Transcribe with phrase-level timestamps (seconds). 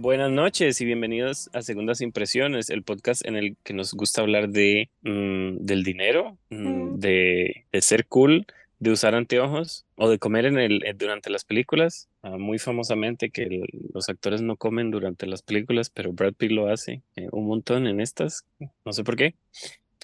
[0.00, 4.48] Buenas noches y bienvenidos a Segundas Impresiones, el podcast en el que nos gusta hablar
[4.48, 8.46] de mm, del dinero, mm, de, de ser cool,
[8.78, 12.08] de usar anteojos o de comer en el, durante las películas.
[12.22, 16.52] Ah, muy famosamente que el- los actores no comen durante las películas, pero Brad Pitt
[16.52, 18.46] lo hace eh, un montón en estas.
[18.84, 19.34] No sé por qué.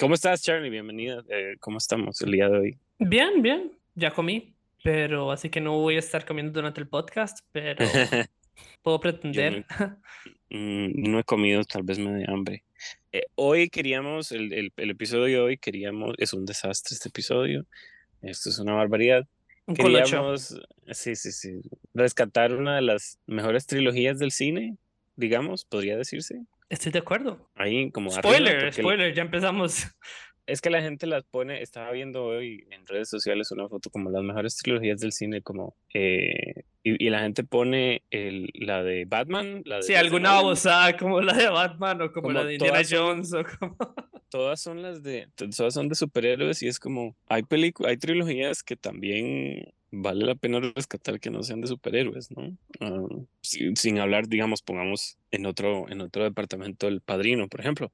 [0.01, 0.71] ¿Cómo estás, Charlie?
[0.71, 1.23] Bienvenida.
[1.29, 2.79] Eh, ¿cómo estamos el día de hoy?
[2.99, 7.39] Bien, bien, ya comí, pero así que no voy a estar comiendo durante el podcast,
[7.53, 7.85] pero
[8.83, 9.65] puedo pretender.
[10.51, 12.63] Mm, no he comido, tal vez me dé hambre.
[13.11, 17.67] Eh, hoy queríamos, el, el, el episodio de hoy queríamos, es un desastre este episodio,
[18.23, 19.27] esto es una barbaridad.
[19.67, 20.05] Un colocho.
[20.05, 21.61] Queríamos, sí, sí, sí,
[21.93, 24.77] rescatar una de las mejores trilogías del cine,
[25.17, 26.43] digamos, podría decirse.
[26.69, 27.51] Estoy de acuerdo.
[27.57, 29.87] Ahí como arriba, Spoiler, porque spoiler, ya empezamos.
[30.47, 34.11] es que la gente las pone, estaba viendo hoy en redes sociales una foto como
[34.11, 39.05] las mejores trilogías del cine, como, eh, y, y la gente pone el, la de
[39.07, 42.45] Batman, la de Si Christopher alguna babosada como la de Batman o como, Como la
[42.45, 43.77] de Indiana todas son- Jones o como...
[44.29, 48.63] todas son las de, todas son de superhéroes y es como, hay películas, hay trilogías
[48.63, 52.57] que también vale la pena rescatar que no sean de superhéroes, ¿no?
[52.81, 53.01] Ah,
[53.43, 57.93] sin, sin hablar, digamos, pongamos en otro, en otro departamento El Padrino, por ejemplo.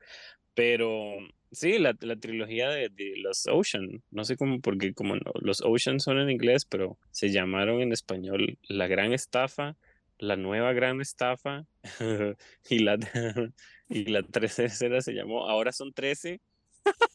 [0.54, 1.14] Pero
[1.52, 5.62] sí, la, la trilogía de, de los Ocean, no sé cómo, porque como no- los
[5.62, 9.76] Ocean son en inglés, pero se llamaron en español La Gran Estafa,
[10.18, 11.66] La Nueva Gran Estafa
[12.68, 12.98] y la,
[13.88, 16.40] y la tercera se llamó Ahora son 13,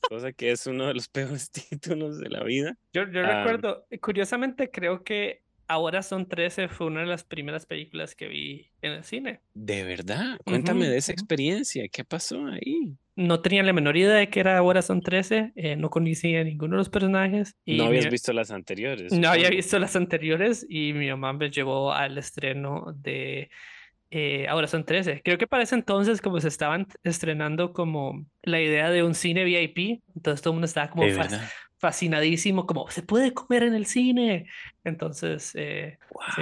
[0.09, 2.77] cosa que es uno de los peores títulos de la vida.
[2.93, 3.27] Yo, yo Ah.
[3.27, 8.71] recuerdo, curiosamente creo que Ahora son 13 fue una de las primeras películas que vi
[8.81, 9.41] en el cine.
[9.53, 12.97] De verdad, cuéntame Ujú, de esa experiencia, ¿qué pasó ahí?
[13.15, 16.43] No tenía la menor idea de que era Ahora son 13, eh, no conocía a
[16.43, 17.55] ninguno de los personajes.
[17.63, 19.11] y No habías mi- visto las anteriores.
[19.13, 23.49] No había visto las anteriores y mi mamá me llevó al estreno de
[24.11, 25.21] eh, Ahora son 13.
[25.23, 29.43] Creo que para ese entonces como se estaban estrenando como la idea de un cine
[29.43, 31.03] VIP, entonces todo el mundo estaba como
[31.79, 34.47] fascinadísimo, como se puede comer en el cine.
[34.83, 35.97] Entonces, eh,
[36.35, 36.41] sí.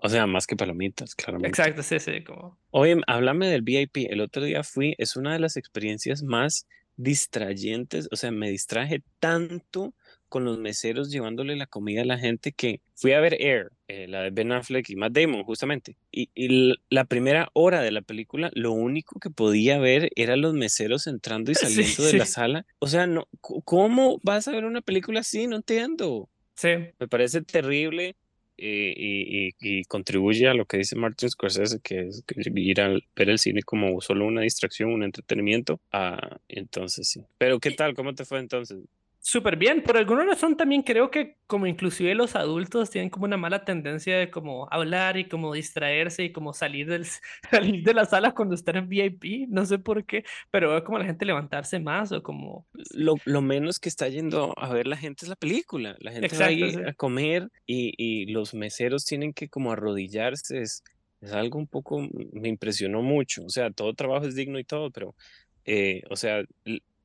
[0.00, 1.48] O sea, más que palomitas, claramente.
[1.48, 2.58] exacto, sí, sí, como...
[2.70, 4.06] Oye, háblame del VIP.
[4.10, 8.08] El otro día fui, es una de las experiencias más distrayentes.
[8.12, 9.94] O sea, me distraje tanto
[10.28, 14.06] con los meseros llevándole la comida a la gente que fui a ver Air, eh,
[14.08, 15.96] la de Ben Affleck y Matt Damon, justamente.
[16.10, 20.52] Y, y la primera hora de la película, lo único que podía ver eran los
[20.54, 22.32] meseros entrando y Sí, saliendo de la sí.
[22.32, 22.66] sala.
[22.80, 25.46] O sea, no, ¿cómo vas a ver una película así?
[25.46, 26.28] No entiendo.
[26.54, 26.68] Sí,
[26.98, 28.16] Me parece terrible
[28.56, 32.88] y, y- y contribuye a lo que dice Martin Scorsese, que es que ir a
[33.16, 35.80] ver el cine como solo una distracción, un entretenimiento.
[35.92, 37.22] Ah, entonces sí.
[37.38, 37.94] Pero ¿qué tal?
[37.94, 38.78] ¿Cómo te fue entonces?
[39.26, 39.82] Súper bien.
[39.82, 44.16] Por alguna razón también creo que como inclusive los adultos tienen como una mala tendencia
[44.16, 47.04] de como hablar y como distraerse y como salir del,
[47.50, 49.48] salir de la sala cuando están en VIP.
[49.48, 52.68] No sé por qué, pero veo como la gente levantarse más o como...
[52.94, 55.96] Lo, lo menos que está yendo a ver la gente es la película.
[55.98, 56.80] La gente va Exacto, ahí sí.
[56.86, 60.60] a comer y, y los meseros tienen que como arrodillarse.
[60.60, 60.84] Es,
[61.20, 63.44] es algo un poco, me impresionó mucho.
[63.44, 65.16] O sea, todo trabajo es digno y todo, pero,
[65.64, 66.44] eh, o sea,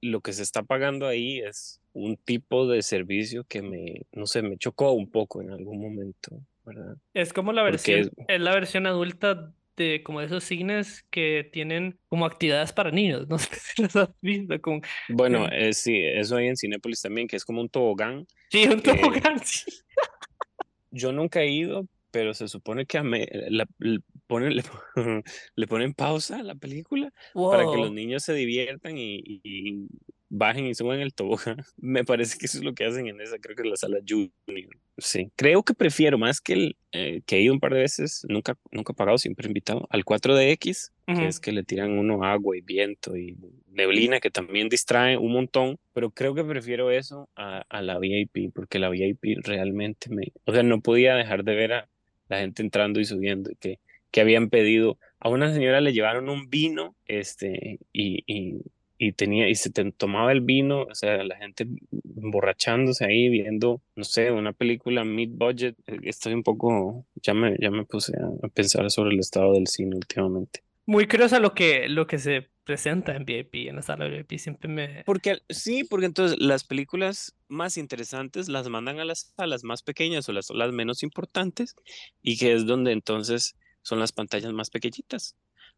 [0.02, 4.42] lo que se está pagando ahí es un tipo de servicio que me, no sé,
[4.42, 6.96] me chocó un poco en algún momento, ¿verdad?
[7.14, 11.98] Es como la versión, es- es la versión adulta de como esos cines que tienen
[12.10, 13.26] como actividades para niños.
[13.30, 14.60] No sé si los has visto.
[14.62, 14.82] Como...
[15.10, 15.52] Bueno, Sí.
[15.56, 18.28] eh, sí, eso hay en Cinépolis también, que es como un tobogán.
[18.52, 19.72] Sí, un que- tobogán, sí.
[20.92, 24.00] Yo nunca he ido, pero se supone que a me- la- le,
[24.32, 24.64] ponen, le,
[25.56, 27.12] le ponen pausa a la película
[27.50, 27.94] para que los Wow.
[27.94, 29.88] niños se diviertan y, y-
[30.34, 31.58] bajen y suban el tobogán.
[31.78, 33.98] Me parece que eso es lo que hacen en esa, creo que es la sala
[34.08, 34.32] Junior.
[34.98, 38.26] Sí, creo que prefiero más que el eh, que he ido un par de veces,
[38.30, 41.26] nunca, nunca pagado, siempre invitado, al 4DX, que Ujú.
[41.28, 43.36] es que le tiran uno agua y viento y
[43.68, 48.52] neblina, que también distrae un montón, pero creo que prefiero eso a, a la VIP,
[48.54, 51.90] porque la VIP realmente me, o sea, no podía dejar de ver a
[52.30, 53.80] la gente entrando y subiendo, y que,
[54.12, 58.62] que habían pedido, a una señora le llevaron un vino, este, y, y,
[58.98, 61.68] y tenía, y se te- tomaba el vino, o sea, la gente
[62.18, 67.56] emborrachándose ahí, viendo, no sé, una película mid budget, eh, estoy un poco, ya me,
[67.60, 70.62] ya me puse a, pensar sobre el estado del cine últimamente.
[70.86, 74.40] Muy curioso lo que, lo que se presenta en VIP, en la sala de VIP.
[74.40, 75.04] Siempre me...
[75.06, 80.28] Porque sí, porque entonces las películas más interesantes las mandan a las salas más pequeñas
[80.30, 81.76] o las, las menos importantes
[82.22, 85.36] y que es donde entonces son las pantallas más pequeñitas.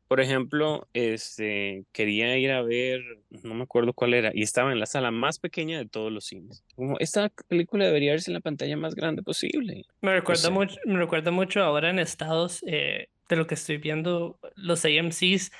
[0.08, 3.02] Por ejemplo, este, quería ir a ver,
[3.44, 6.26] no me acuerdo cuál era, y estaba en la sala más pequeña de todos los
[6.26, 6.64] cines.
[6.76, 9.86] Como esta película debería verse en la pantalla más grande posible.
[10.02, 14.38] Me recuerda mucho, me recuerda mucho ahora en Estados, eh, de lo que estoy viendo,
[14.56, 15.52] los AMCs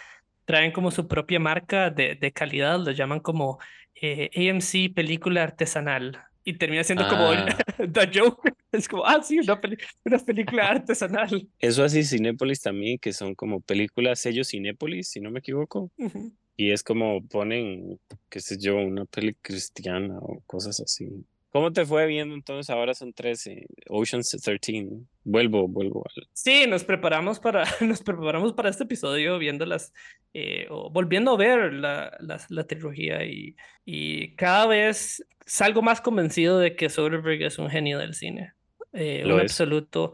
[0.46, 3.60] traen como su propia marca de, de calidad, lo llaman como
[3.96, 6.22] eh, AMC película artesanal.
[6.44, 7.46] Y termina siendo como Ah,
[7.78, 8.54] The Joker.
[8.72, 11.48] Es como, ah, sí, una, peli- una película artesanal.
[11.60, 15.92] eso así Cinépolis también, que son como películas sello Cinépolis, si no me equivoco.
[15.98, 16.34] Ujú.
[16.58, 18.00] Y es como ponen,
[18.30, 21.08] qué sé yo, una peli cristiana o cosas así.
[21.50, 22.70] ¿Cómo te fue viendo entonces?
[22.72, 24.88] Ahora son 13, Ocean's 13.
[25.24, 26.04] Vuelvo, vuelvo.
[26.34, 29.94] Sí, nos preparamos para, nos preparamos para este episodio viendo las,
[30.34, 33.56] eh, o volviendo a ver la, la, la trilogía y,
[33.86, 38.54] y cada vez salgo más convencido de que Soderbergh es un genio del cine,
[38.94, 39.64] eh, Lo un es.
[39.64, 40.14] absoluto.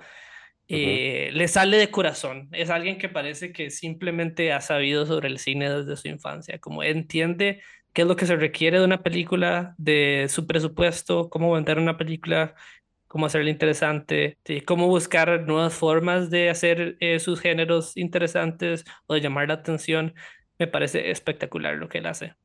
[0.68, 5.40] eh, le sale de corazón, es alguien que parece que simplemente ha sabido sobre el
[5.40, 7.62] cine desde su infancia, como entiende
[7.94, 11.98] qué es lo que se requiere de una película, de su presupuesto, cómo vender una
[11.98, 12.56] película,
[13.08, 19.16] cómo hacerla interesante, sí, cómo buscar nuevas formas de hacer eh, sus géneros interesantes o
[19.16, 20.14] de llamar la atención.
[20.60, 22.36] Me parece espectacular lo que él hace.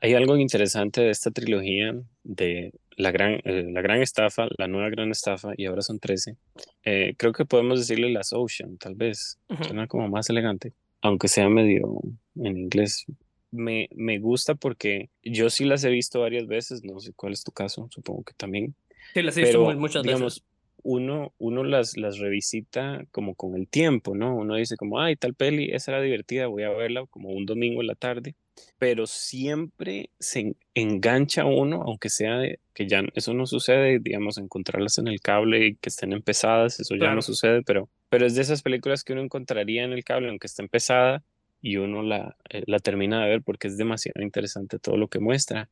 [0.00, 1.94] Hay algo interesante de esta trilogía
[2.24, 6.36] de la gran, eh, la gran estafa, la nueva gran estafa, y ahora son 13.
[6.84, 9.38] Eh, creo que podemos decirle las Ocean, tal vez.
[9.48, 9.64] Ujú.
[9.64, 12.00] Suena como más elegante, aunque sea medio
[12.36, 13.04] en inglés.
[13.50, 17.42] Me, me gusta porque yo sí las he visto varias veces, no sé cuál es
[17.42, 18.74] tu caso, supongo que también.
[19.12, 20.49] Sí, las he visto muchas digamos, veces.
[20.82, 24.34] Uno, uno las, las revisita como con el tiempo, ¿no?
[24.36, 27.80] Uno dice como, ay, tal peli, esa era divertida, voy a verla como un domingo
[27.80, 28.34] en la tarde,
[28.78, 34.38] pero siempre se en- engancha uno, aunque sea de, que ya eso no sucede, digamos,
[34.38, 38.34] encontrarlas en el cable y que estén empezadas, eso ya no sucede, pero, pero es
[38.34, 41.22] de esas películas que uno encontraría en el cable, aunque esté empezada,
[41.62, 45.18] y uno la, eh, la termina de ver porque es demasiado interesante todo lo que
[45.18, 45.68] muestra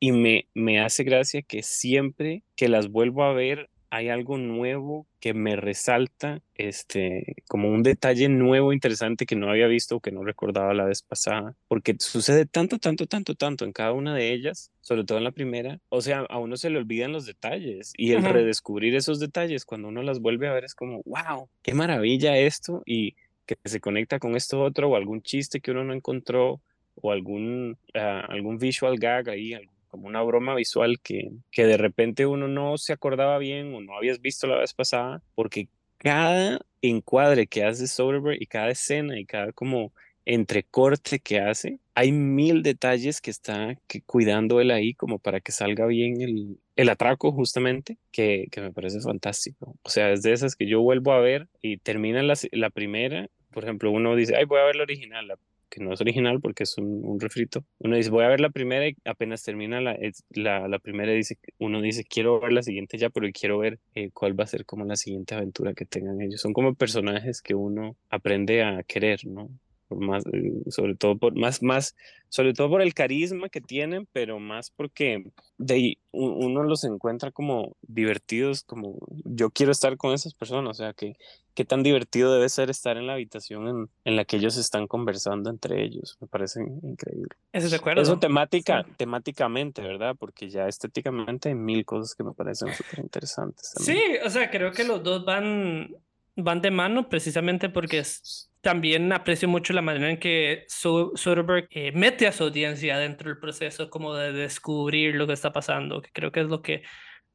[0.00, 5.06] y me, me hace gracia que siempre que las vuelvo a ver hay algo nuevo
[5.20, 10.10] que me resalta, este, como un detalle nuevo, interesante que no había visto o que
[10.10, 14.32] no recordaba la vez pasada, porque sucede tanto, tanto, tanto, tanto en cada una de
[14.32, 17.92] ellas, sobre todo en la primera, o sea, a uno se le olvidan los detalles
[17.96, 21.72] y el redescubrir esos detalles cuando uno las vuelve a ver es como, wow, qué
[21.72, 23.14] maravilla esto y
[23.46, 26.60] que se conecta con esto otro o algún chiste que uno no encontró
[26.96, 31.76] o algún, ah, algún visual gag ahí, algo como una broma visual que, que de
[31.76, 35.68] repente uno no se acordaba bien o no habías visto la vez pasada, porque
[35.98, 39.92] cada encuadre que hace Soderbergh y cada escena y cada como
[40.24, 45.52] entrecorte que hace, hay mil detalles que está que cuidando él ahí como para que
[45.52, 49.76] salga bien el, el atraco justamente, que, que me parece fantástico.
[49.84, 53.28] O sea, es de esas que yo vuelvo a ver y termina la, la primera,
[53.52, 55.38] por ejemplo, uno dice, ay, voy a ver la original, la
[55.68, 57.64] que no es original porque es un, refrito.
[57.78, 59.96] Uno dice, voy a ver la primera y apenas termina la,
[60.30, 64.10] la, la primera, dice, uno dice, quiero ver la siguiente ya, pero quiero ver eh,
[64.12, 66.40] cuál va a ser como la siguiente aventura que tengan ellos.
[66.40, 69.50] Son como personajes que uno aprende a querer, ¿no?
[69.94, 71.94] Por más, eh, sobre todo por más, más,
[72.28, 75.24] sobre todo por el carisma que tienen, pero más porque
[75.58, 80.74] de ahí uno los encuentra como divertidos, como yo quiero estar con esas personas, o
[80.74, 81.14] sea que
[81.54, 84.88] qué tan divertido debe ser estar en la habitación en, en la que ellos están
[84.88, 86.16] conversando entre ellos.
[86.20, 87.28] Me parece increíble.
[87.52, 88.02] Eso de acuerdo.
[88.02, 88.92] Eso temática, Sí.
[88.96, 90.16] temáticamente, ¿verdad?
[90.18, 93.72] Porque ya estéticamente hay mil cosas que me parecen súper interesantes.
[93.76, 95.94] Sí, o sea, creo que los dos van,
[96.34, 101.92] van de mano precisamente porque es- también aprecio mucho la manera en que Soderbergh eh,
[101.92, 106.10] mete a su audiencia dentro del proceso como de descubrir lo que está pasando, que
[106.12, 106.82] creo que es lo que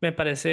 [0.02, 0.50] me parece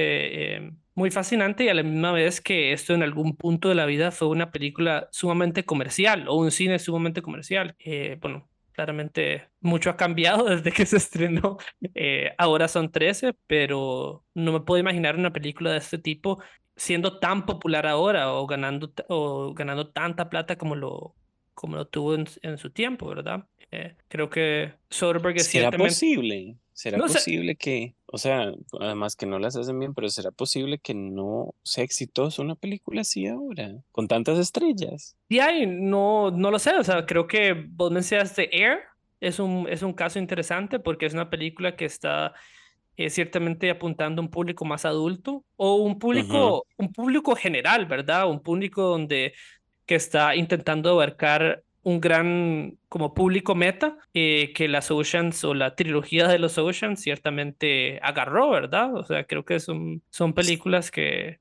[0.56, 3.87] eh, muy fascinante y a la misma vez que esto en algún punto de la
[3.87, 7.75] vida fue una película sumamente comercial o un cine sumamente comercial.
[7.78, 11.56] Eh, bueno, claramente mucho ha cambiado desde que se estrenó.
[11.95, 16.40] Eh, ahora son 13, pero no me puedo imaginar una película de este tipo
[16.76, 21.16] siendo tan popular ahora o ganando, o ganando tanta plata como lo,
[21.54, 23.47] como lo tuvo en, en su tiempo, ¿verdad?
[23.71, 25.90] Eh, creo que Soderbergh es ¿Será ciertamente...
[25.95, 26.56] posible?
[26.76, 30.78] ¿Será No posible que, o sea, además que no las hacen bien, pero será posible
[30.78, 35.16] que no sea exitosa una película así ahora, con tantas estrellas?
[35.26, 38.80] Y ahí no, no lo sé, o sea, creo que vos mencionaste Air,
[39.21, 42.35] es un, es un caso interesante porque es una película que está
[42.99, 48.28] eh, ciertamente apuntando a un público más adulto o un público, un público general, ¿verdad?
[48.28, 49.33] Un público donde
[49.87, 55.76] que está intentando abarcar un gran como público meta eh, que las Oceans o la
[55.76, 58.93] trilogía de los Oceans ciertamente agarró, ¿verdad?
[58.97, 61.38] O sea, creo que son, son películas que,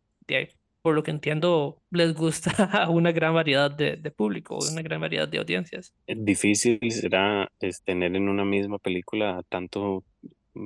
[0.84, 2.52] por lo que entiendo, les gusta
[2.84, 5.96] a una gran variedad de, de público, una gran variedad de audiencias.
[6.06, 10.04] Difícil será es, tener en una misma película tanto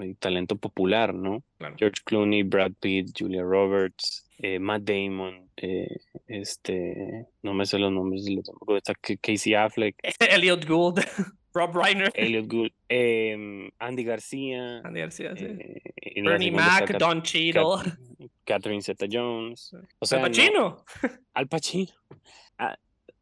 [0.03, 1.43] eh, talento popular, ¿no?
[1.58, 1.75] Claro.
[1.77, 5.88] George Clooney, Brad Pitt, Julia Roberts, eh, Matt Damon, eh,
[6.27, 11.00] este, no me sé los nombres de los está Casey Affleck, Elliot Gould,
[11.53, 15.48] Rob Reiner, Elliot Gould, em, Andy García, Andy García, sí.
[16.22, 17.98] la Bernie Mac, Don Cheadle, Cat-
[18.46, 20.86] Catherine Zeta-Jones, o sea, Al no- Pacino.
[21.34, 21.91] Al Pacino.
[22.58, 22.77] Ah,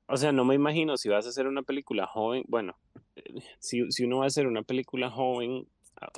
[0.08, 2.78] o sea, no me imagino si vas a hacer una película joven, bueno,
[3.16, 3.24] eh,
[3.60, 5.66] si, si uno va a hacer una película joven,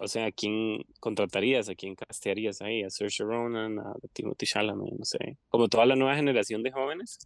[0.01, 1.69] o sea, ¿a quién contratarías?
[1.69, 2.83] ¿A quién castearías ahí?
[2.83, 3.79] ¿A Saoirse Ronan?
[3.79, 4.93] ¿A Timothy Chalamet?
[4.97, 5.37] No sé.
[5.49, 7.19] Como toda la nueva generación de jóvenes.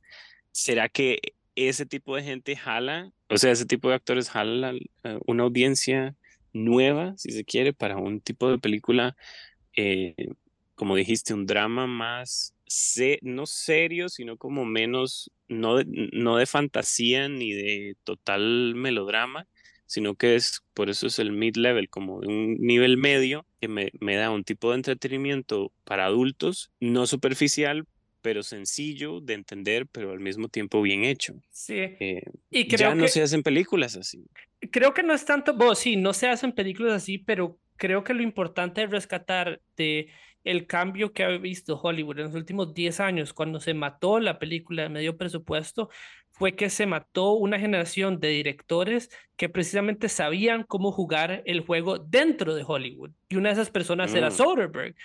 [0.51, 1.19] ¿Será que
[1.55, 6.15] ese tipo de gente jala, o sea, ese tipo de actores jala eh, una audiencia
[6.53, 9.15] nueva, si se quiere, para un tipo de película,
[9.75, 10.15] eh,
[10.75, 16.45] como dijiste, un drama más, se- no serio, sino como menos, no de, no de
[16.45, 19.47] fantasía ni de total melodrama,
[19.85, 24.15] sino que es, por eso es el mid-level, como un nivel medio que me, me
[24.15, 27.85] da un tipo de entretenimiento para adultos, no superficial,
[28.21, 31.35] pero sencillo de entender, pero al mismo tiempo bien hecho.
[31.51, 31.75] Sí.
[31.77, 34.25] Eh, Y ya creo no que, se hacen películas así.
[34.71, 38.13] creo que no es tanto, bueno, sí, no se hacen películas así, pero creo que
[38.13, 40.07] lo importante es rescatar de
[40.43, 44.39] el cambio que ha visto Hollywood en los últimos 10 años, cuando se mató la
[44.39, 45.89] película de medio presupuesto,
[46.33, 51.99] fue que se mató una generación de directores que precisamente sabían cómo jugar el juego
[51.99, 53.11] dentro de Hollywood.
[53.29, 54.31] Y una de esas personas era Mm.
[54.31, 54.95] Soderbergh,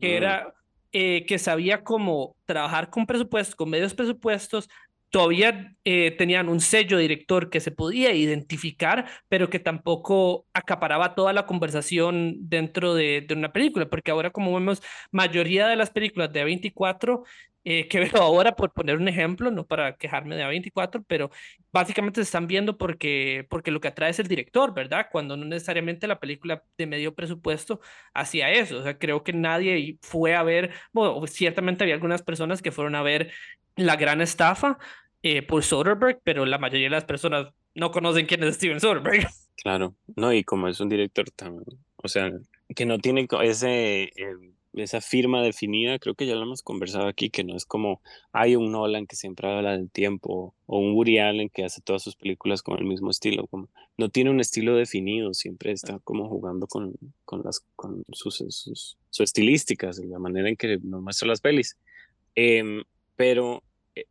[0.00, 0.16] que Mm.
[0.16, 0.52] era
[0.92, 4.68] eh, que sabía cómo trabajar con presupuestos, con medios presupuestos,
[5.16, 11.32] todavía eh, tenían un sello director que se podía identificar, pero que tampoco acaparaba toda
[11.32, 14.82] la conversación dentro de, de una película, porque ahora como vemos,
[15.12, 17.22] mayoría de las películas de A24,
[17.64, 21.30] eh, que veo ahora por poner un ejemplo, no para quejarme de A24, pero
[21.72, 25.06] básicamente se están viendo porque, porque lo que atrae es el director, ¿verdad?
[25.10, 27.80] Cuando no necesariamente la película de medio presupuesto
[28.12, 32.60] hacía eso, o sea, creo que nadie fue a ver, bueno, ciertamente había algunas personas
[32.60, 33.32] que fueron a ver
[33.76, 34.78] la gran estafa
[35.26, 39.26] eh, por Soderbergh, pero la mayoría de las personas no conocen quién es Steven Soderbergh.
[39.62, 41.56] Claro, no, y como es un director tan,
[41.96, 42.30] o sea,
[42.76, 44.36] que no tiene ese, eh,
[44.74, 48.00] esa firma definida, creo que ya lo hemos conversado aquí, que no es como
[48.32, 52.02] hay un Nolan que siempre habla del tiempo, o un Woody Allen que hace todas
[52.02, 56.28] sus películas con el mismo estilo, como no tiene un estilo definido, siempre está como
[56.28, 61.26] jugando con, con las, con sus, sus, sus estilísticas, la manera en que nos muestra
[61.26, 61.76] las pelis.
[62.36, 62.84] Em,
[63.16, 63.64] pero
[63.96, 64.04] eh,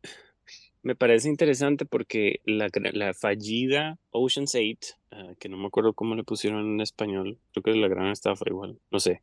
[0.86, 2.70] me parece interesante porque la,
[3.12, 7.70] fallida Ocean's 8, ah, que no me acuerdo cómo le pusieron en español, creo que
[7.70, 9.20] es la gran estafa igual, no sé,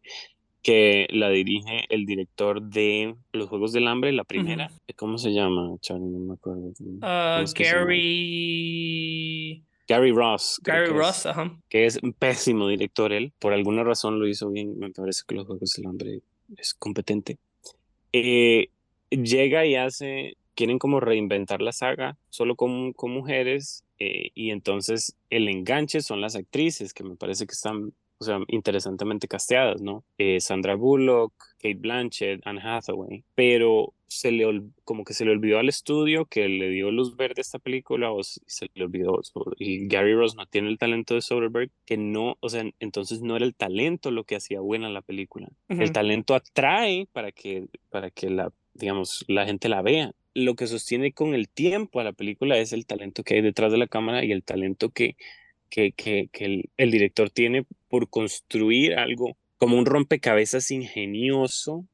[0.61, 4.69] que la dirige el director de Los Juegos del Hambre, la primera.
[4.97, 6.09] ¿Cómo se llama, Charlie?
[6.09, 6.73] No me acuerdo.
[6.77, 7.45] ¿Cómo Ah?
[7.55, 8.83] Gary...
[9.87, 10.59] Gary Ross.
[10.63, 11.57] Gary Ross, es, ajá.
[11.69, 13.31] que es un pésimo director él.
[13.39, 14.77] Por alguna razón lo hizo bien.
[14.79, 16.19] Me parece que Los Juegos del Hambre
[16.57, 17.37] es competente.
[18.11, 18.69] Eh,
[19.09, 25.15] llega y hace, quieren como reinventar la saga solo con, con mujeres eh, y entonces
[25.29, 30.03] el enganche son las actrices que me parece que están, o sea, interesantemente casteadas, ¿no?
[30.17, 35.57] Eh, Sandra Bullock, Kate Blanchett, Anne Hathaway, pero se le como que se le olvidó
[35.57, 39.19] al estudio que le dio luz verde a esta película o se le olvidó
[39.57, 43.35] y Gary Ross no tiene el talento de Soderbergh que no, o sea, entonces no
[43.35, 45.49] era el talento lo que hacía buena la película.
[45.67, 45.93] El Ujú.
[45.93, 50.13] talento atrae para que, para que la, digamos, la gente la vea.
[50.33, 53.71] Lo que sostiene con el tiempo a la película es el talento que hay detrás
[53.71, 55.15] de la cámara y el talento que,
[55.69, 61.85] que, que, que el, el director tiene por construir algo como un rompecabezas ingenioso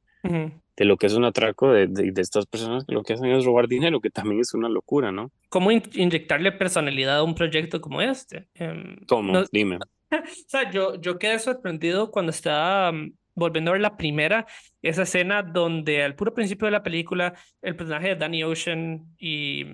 [0.76, 3.30] de lo que es un atraco de, de, de estas personas que lo que hacen
[3.30, 5.30] es robar dinero, que también es una locura, ¿no?
[5.48, 8.48] ¿Cómo in- inyectarle personalidad a un proyecto como este?
[8.54, 9.32] Em, ¿Cómo?
[9.32, 9.78] no- Dime.
[10.12, 14.46] O sea, yo, yo quedé sorprendido cuando estaba mm, volviendo a ver la primera,
[14.82, 19.64] esa escena donde al puro principio de la película el personaje de Danny Ocean y,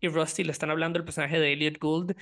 [0.00, 2.12] y Rusty le están hablando al personaje de Elliot Gould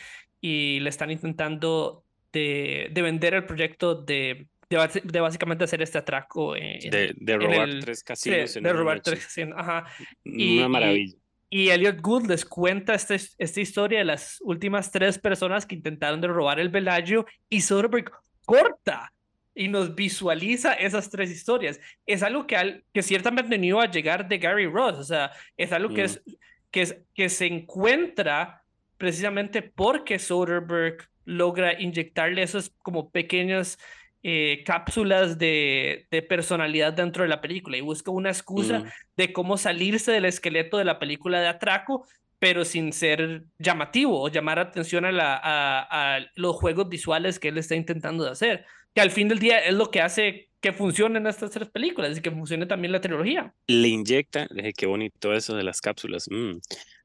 [0.40, 5.98] y le están intentando de, de vender el proyecto de, de, de básicamente hacer este
[5.98, 9.10] atraco en, De, de en robar el- tres casinos en de una robar noche.
[9.12, 9.84] tres casinos, ajá.
[10.24, 11.14] y- Una y- maravilla.
[11.50, 16.20] Y Elliot Gould les cuenta este, esta historia de las últimas tres personas que intentaron
[16.20, 18.10] de robar el Bellagio y Soderbergh
[18.44, 19.10] corta
[19.58, 21.80] y nos visualiza esas tres historias.
[22.06, 25.32] Es algo que, al- que ciertamente no iba a llegar de Gary Ross, o sea,
[25.56, 26.04] es algo que, Mm.
[26.06, 26.22] es,
[26.70, 28.62] que, es, que se encuentra
[28.96, 33.78] precisamente porque Soderbergh logra inyectarle esas como pequeñas
[34.24, 38.84] eh, cápsulas de, de personalidad dentro de la película y busca una excusa Mm.
[39.16, 42.06] de cómo salirse del esqueleto de la película de atraco,
[42.40, 47.48] pero sin ser llamativo o llamar atención a, la, a, a los juegos visuales que
[47.48, 48.64] él está intentando de hacer.
[48.98, 52.20] Que al fin del día es lo que hace que funcionen estas tres películas y
[52.20, 53.54] que funcione también la trilogía.
[53.68, 56.26] Le inyecta, qué bonito eso de las cápsulas.
[56.28, 56.58] Mm,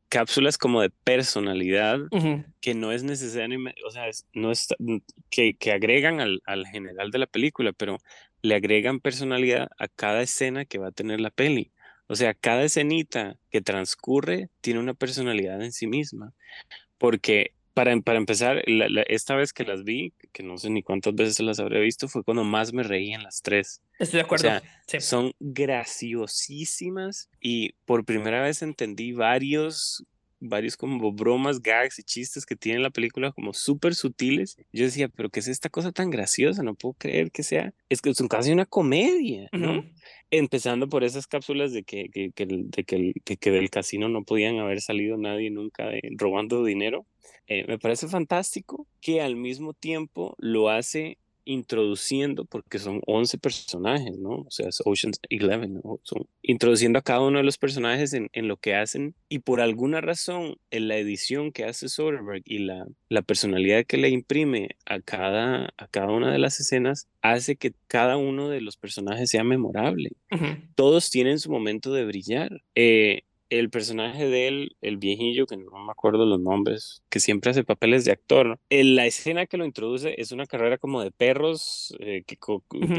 [0.09, 1.99] cápsulas como de personalidad
[2.61, 4.69] que no es necesario, o sea, no es,
[5.29, 7.99] que, que agregan al, al, general de la película, pero
[8.41, 11.71] le agregan personalidad a cada escena que va a tener la peli.
[12.07, 16.33] O sea, cada escenita que transcurre tiene una personalidad en sí misma.
[16.97, 18.63] Porque para, para empezar,
[19.07, 22.23] esta vez que las vi, que no sé ni cuántas veces las habré visto, fue
[22.23, 23.81] cuando más me reí en las tres.
[23.99, 24.49] Estoy de acuerdo.
[24.99, 30.05] Son graciosísimas y por primera vez entendí varios
[30.43, 34.57] varios como bromas, gags y chistes que tiene la película como súper sutiles.
[34.71, 36.63] Yo decía, pero ¿qué es esta cosa tan graciosa?
[36.63, 39.85] No puedo creer que sea, es que es casi una comedia, ¿no?
[40.29, 44.59] Empezando por esas cápsulas de que, que, que, de que, que, del casino no podían
[44.59, 47.05] haber salido nadie nunca robando dinero.
[47.47, 54.17] Eh, me parece fantástico que al mismo tiempo lo hace introduciendo, porque son 11 personajes,
[54.17, 54.29] ¿no?
[54.29, 55.99] O sea, es Ocean's 11, ¿no?
[56.03, 59.61] Son introduciendo a cada uno de los personajes en, en, lo que hacen y por
[59.61, 64.69] alguna razón en la edición que hace Soderbergh y la, la personalidad que le imprime
[64.85, 69.29] a cada, a cada una de las escenas hace que cada uno de los personajes
[69.29, 70.11] sea memorable.
[70.75, 72.63] Todos tienen su momento de brillar.
[72.75, 73.23] Eh,
[73.59, 77.63] el personaje de él, el viejillo, que no me acuerdo los nombres, que siempre hace
[77.63, 81.95] papeles de actor, en la escena que lo introduce es una carrera como de perros,
[81.99, 82.37] eh, que,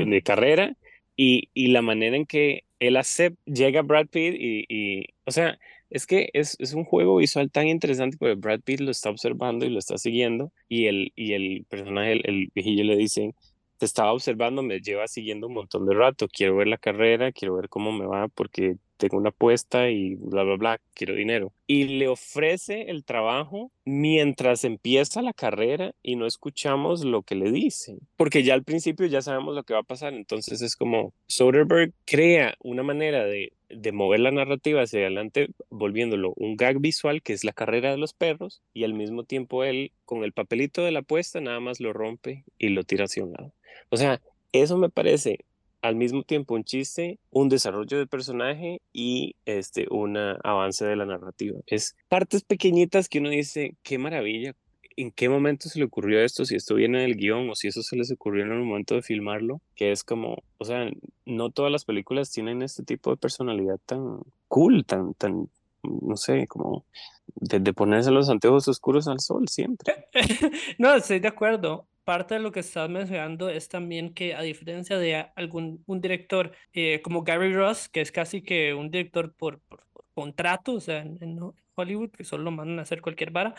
[0.07, 0.77] de carrera,
[1.17, 5.59] y, y, la manera en que él acepta, llega Brad Pitt y, y o sea,
[5.91, 9.65] es que es, es, un juego visual tan interesante porque Brad Pitt lo está observando
[9.65, 13.35] y lo está siguiendo, y el, y el personaje, el, el viejillo le dice,
[13.79, 17.57] te estaba observando, me lleva siguiendo un montón de rato, quiero ver la carrera, quiero
[17.57, 21.53] ver cómo me va porque tengo una apuesta y bla, bla, bla, quiero dinero.
[21.67, 27.51] Y le ofrece el trabajo mientras empieza la carrera y no escuchamos lo que le
[27.51, 31.13] dicen, porque ya al principio ya sabemos lo que va a pasar, entonces es como
[31.27, 37.23] Soderbergh crea una manera de, de mover la narrativa hacia adelante, volviéndolo un gag visual
[37.23, 40.83] que es la carrera de los perros y al mismo tiempo él con el papelito
[40.85, 43.53] de la apuesta nada más lo rompe y lo tira hacia un lado.
[43.91, 44.21] O sea,
[44.53, 45.41] eso me parece
[45.85, 51.05] al mismo tiempo un chiste, un desarrollo del personaje y este, un avance de la
[51.05, 51.61] narrativa.
[51.67, 54.55] Es partes pequeñitas que uno dice, qué maravilla,
[54.97, 57.83] en qué momento se le ocurrió esto, si esto viene del guion o si eso
[57.83, 60.89] se les ocurrió en el momento de filmarlo, que es como, o sea,
[61.27, 65.51] no todas las películas tienen este tipo de personalidad tan cool, tan, tan,
[65.83, 66.87] no sé, como
[67.35, 70.07] de, de ponerse los anteojos oscuros al sol siempre.
[70.79, 74.99] no, estoy de acuerdo parte de lo que estás mencionando es también que a diferencia
[74.99, 79.61] de algún un director eh, como Gary Ross, que es casi que un director por,
[80.15, 81.41] contrato, o sea, en,
[81.77, 83.55] Hollywood, que solo lo mandan a hacer cualquier vara,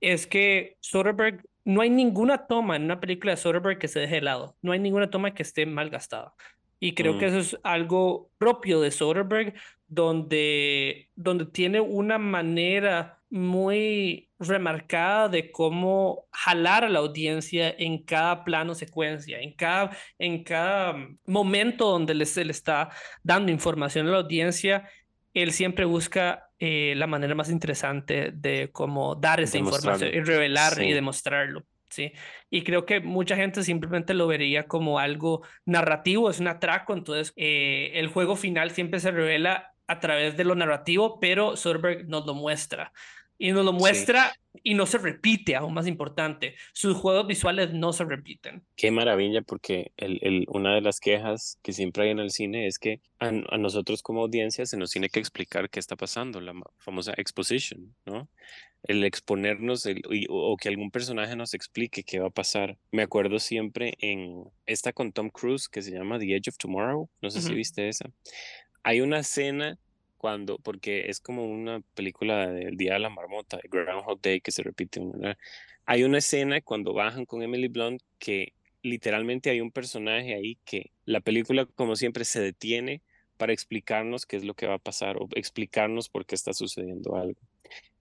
[0.00, 4.16] es que Soderbergh, no hay ninguna toma en una película de Soderbergh que se deje
[4.16, 6.34] de lado, no hay ninguna toma que esté mal gastada.
[6.80, 7.28] Y creo que mm.
[7.28, 9.54] eso es algo propio de Soderbergh,
[9.86, 18.44] donde, donde tiene una manera muy remarcada de cómo jalar a la audiencia en cada
[18.44, 22.90] plano secuencia, en cada, en cada momento donde se le está
[23.22, 24.88] dando información a la audiencia,
[25.32, 30.82] él siempre busca eh, la manera más interesante de cómo dar esa información y revelar
[30.82, 31.64] y demostrarlo.
[31.88, 32.12] ¿sí?
[32.50, 37.32] Y creo que mucha gente simplemente lo vería como algo narrativo, es un atraco, entonces
[37.36, 42.26] eh, el juego final siempre se revela a través de lo narrativo, pero Soderbergh nos
[42.26, 42.92] lo muestra
[43.40, 46.56] y nos lo muestra y no se repite, aún más importante.
[46.74, 48.62] Sus juegos visuales no se repiten.
[48.76, 52.66] Qué maravilla, porque el, el, una de las quejas que siempre hay en el cine
[52.66, 56.52] es que a, nosotros como audiencia se nos tiene que explicar qué está pasando, la
[56.76, 58.28] famosa exposition, ¿no?
[58.82, 59.88] El exponernos
[60.28, 62.76] o, que algún personaje nos explique qué va a pasar.
[62.92, 67.08] Me acuerdo siempre en esta con Tom Cruise que se llama The Edge of Tomorrow,
[67.22, 68.10] no sé si viste esa.
[68.82, 69.78] Hay una escena
[70.20, 74.62] cuando, porque es como una película del Día de la Marmota, Groundhog Day, que se
[74.62, 75.00] repite.
[75.86, 78.52] Hay una escena cuando bajan con Emily Blunt que
[78.82, 83.00] literalmente hay un personaje ahí que la película, como siempre, se detiene
[83.38, 87.16] para explicarnos qué es lo que va a pasar o explicarnos por qué está sucediendo
[87.16, 87.40] algo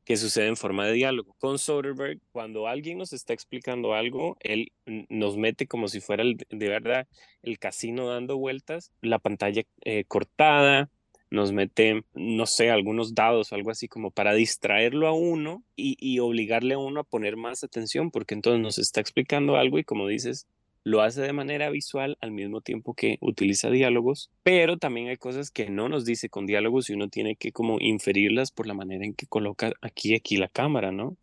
[0.10, 1.36] que sucede en forma de diálogo.
[1.38, 6.68] Con Soderbergh, cuando alguien nos está explicando algo, él nos mete como si fuera de
[6.68, 7.08] verdad
[7.44, 10.90] el casino dando vueltas, la pantalla eh, cortada,
[11.32, 16.74] nos mete, no sé, algunos dados, algo así como para distraerlo a uno y, obligarle
[16.74, 20.48] a uno a poner más atención, porque entonces nos está explicando algo y como dices,
[20.84, 25.52] lo hace de manera visual al mismo tiempo que utiliza diálogos, pero también hay cosas
[25.52, 29.06] que no nos dice con diálogos y uno tiene que como inferirlas por la manera
[29.06, 31.16] en que coloca aquí aquí la cámara, ¿no?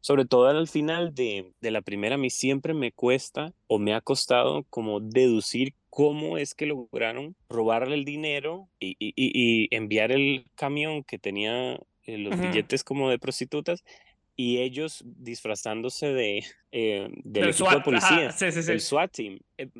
[0.00, 3.94] Sobre todo al final de, de la primera, a mí siempre me cuesta o me
[3.94, 10.10] ha costado como deducir cómo es que lograron robarle el dinero y, y, y enviar
[10.10, 13.84] el camión que tenía eh, los billetes como de prostitutas
[14.34, 19.38] y ellos disfrazándose de eh, del, equipo de policía, sí, sí, del SWAT team.
[19.56, 19.70] Eh,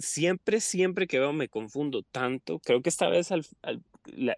[0.00, 2.58] siempre, siempre que veo me confundo tanto.
[2.58, 3.46] Creo que esta vez, al,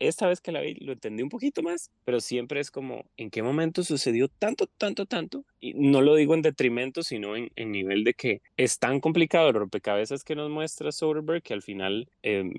[0.01, 3.31] esta vez que la vi lo entendí un poquito más, pero siempre es como, ¿en
[3.31, 5.45] qué momento sucedió tanto, tanto, tanto?
[5.61, 9.49] Y no lo digo en detrimento, sino en, en nivel de que es tan complicado
[9.49, 12.51] el rompecabezas que nos muestra Soderbergh que al final, em,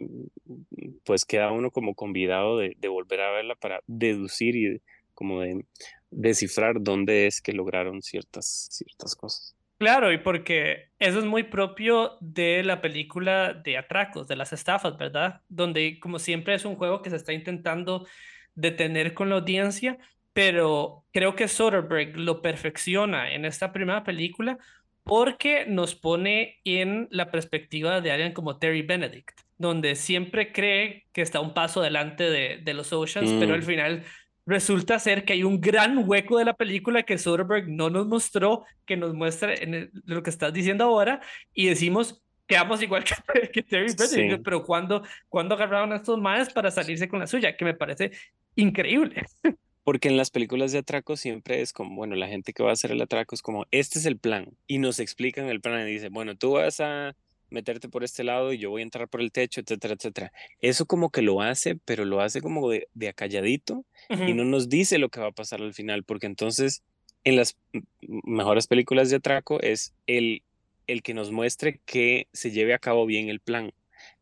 [1.03, 4.81] pues queda uno como convidado de, de volver a verla para deducir y
[5.13, 5.65] como de
[6.11, 9.56] descifrar dónde es que lograron ciertas, ciertas cosas.
[9.77, 14.97] Claro, y porque eso es muy propio de la película de atracos, de las estafas,
[14.97, 15.41] ¿verdad?
[15.49, 18.07] Donde como siempre es un juego que se está intentando
[18.55, 19.99] detener con la audiencia,
[20.33, 24.57] pero creo que Soderbergh lo perfecciona en esta primera película
[25.03, 31.21] porque nos pone en la perspectiva de alguien como Terry Benedict, donde siempre cree que
[31.21, 33.65] está un paso delante de, de los Oceans, pero al mm.
[33.65, 34.03] final
[34.47, 38.63] resulta ser que hay un gran hueco de la película que Soderbergh no nos mostró,
[38.85, 41.21] que nos muestra en lo que estás diciendo ahora,
[41.53, 46.51] y decimos, quedamos igual que, que Terry Benedict, pero ¿cuándo, ¿cuándo agarraron a estos maes
[46.51, 47.55] para salirse con la suya?
[47.55, 48.11] Que me parece
[48.55, 49.25] increíble.
[49.83, 52.73] Porque en las películas de atraco siempre es como, bueno, la gente que va a
[52.73, 54.49] hacer el atraco es como, este es el plan.
[54.65, 57.15] Y nos explican el plan y dicen, bueno, tú vas a
[57.49, 60.31] meterte por este lado y yo voy a entrar por el techo, etcétera, etcétera.
[60.61, 64.69] Eso como que lo hace, pero lo hace como de, de acalladito y no nos
[64.69, 66.83] dice lo que va a pasar al final, porque entonces
[67.23, 67.57] en las
[68.01, 70.43] mejores películas de atraco es el,
[70.87, 73.73] el que nos muestre que se lleve a cabo bien el plan.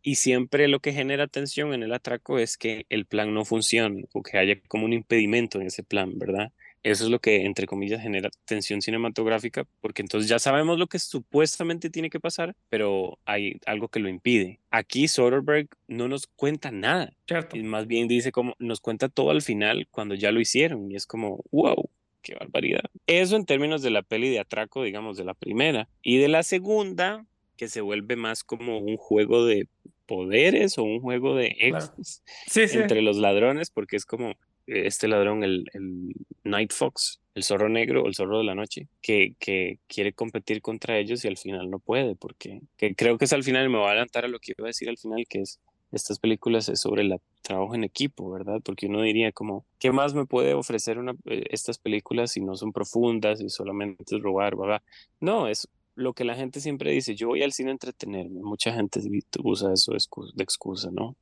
[0.01, 4.05] Y siempre lo que genera tensión en el atraco es que el plan no funcione
[4.13, 6.51] o que haya como un impedimento en ese plan, ¿verdad?
[6.85, 10.99] Eso es lo que, entre comillas, genera tensión cinematográfica, porque entonces ya sabemos lo que
[10.99, 14.59] supuestamente tiene que pasar, pero hay algo que lo impide.
[14.69, 17.11] Aquí Soderbergh no nos cuenta nada.
[17.27, 17.57] Cierto.
[17.57, 20.91] Y más bien dice como, nos cuenta todo al final cuando ya lo hicieron.
[20.91, 21.89] Y es como, wow,
[22.21, 22.83] qué barbaridad.
[23.07, 25.89] Eso en términos de la peli de atraco, digamos, de la primera.
[26.03, 27.25] Y de la segunda,
[27.57, 29.67] que se vuelve más como un juego de
[30.05, 32.21] poderes o un juego de ex
[32.55, 34.35] entre los ladrones, porque es como,
[34.67, 38.87] este ladrón, el, el, Night Fox, el zorro negro o el zorro de la noche,
[39.01, 43.25] que, que quiere competir contra ellos y al final no puede, porque que creo que
[43.25, 45.25] es al final, me va a adelantar a lo que iba a decir al final,
[45.27, 45.59] que es
[45.91, 48.59] estas películas es sobre el trabajo en equipo, ¿verdad?
[48.63, 52.71] Porque uno diría como, ¿qué más me puede ofrecer eh, estas películas si no son
[52.71, 54.81] profundas y solamente es robar, ¿verdad?
[55.19, 58.73] No, es lo que la gente siempre dice, yo voy al cine a entretenerme, mucha
[58.73, 58.99] gente
[59.43, 61.15] usa eso de excusa, ¿no?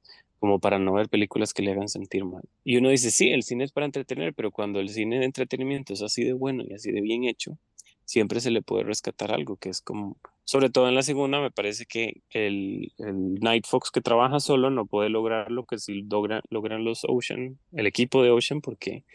[0.44, 2.44] Como para no ver películas que le hagan sentir mal.
[2.66, 5.94] Y uno dice, sí, el cine es para entretener, pero cuando el cine de entretenimiento
[5.94, 7.58] es así de bueno y así de bien hecho,
[8.04, 11.50] siempre se le puede rescatar algo, que es como, sobre todo en la segunda, me
[11.50, 16.02] parece que el, el Night Fox que trabaja solo no puede lograr lo que sí
[16.12, 19.06] logra, logran los Ocean, el equipo de Ocean, porque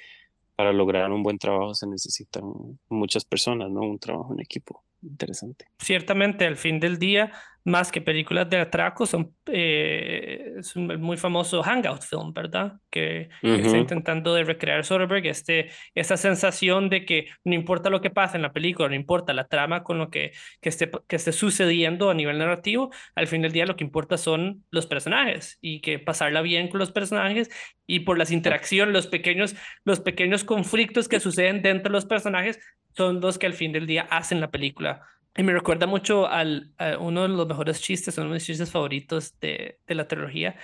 [0.57, 2.45] para lograr un buen trabajo se necesitan
[2.89, 3.83] muchas personas, ¿no?
[3.83, 4.83] Un trabajo en equipo.
[5.03, 5.67] Interesante.
[5.79, 7.33] Ciertamente, al fin del día,
[7.65, 12.81] más que películas de atraco, son eh, es un muy famoso hangout film, ¿verdad?
[12.91, 18.11] Que, está intentando de recrear Soderbergh, este, esta sensación de que no importa lo que
[18.11, 21.33] pase en la película, no importa la trama con lo que, que, esté, que esté
[21.33, 25.81] sucediendo a nivel narrativo, al fin del día lo que importa son los personajes y
[25.81, 27.51] que pasarla bien con los personajes
[27.87, 32.59] y por las interacciones, los pequeños, los pequeños conflictos que suceden dentro de los personajes
[32.99, 35.07] son los que al fin del día hacen la película.
[35.37, 38.71] Y me recuerda mucho al, a uno de los mejores chistes, uno de mis chistes
[38.71, 40.57] favoritos de, de la trilogía,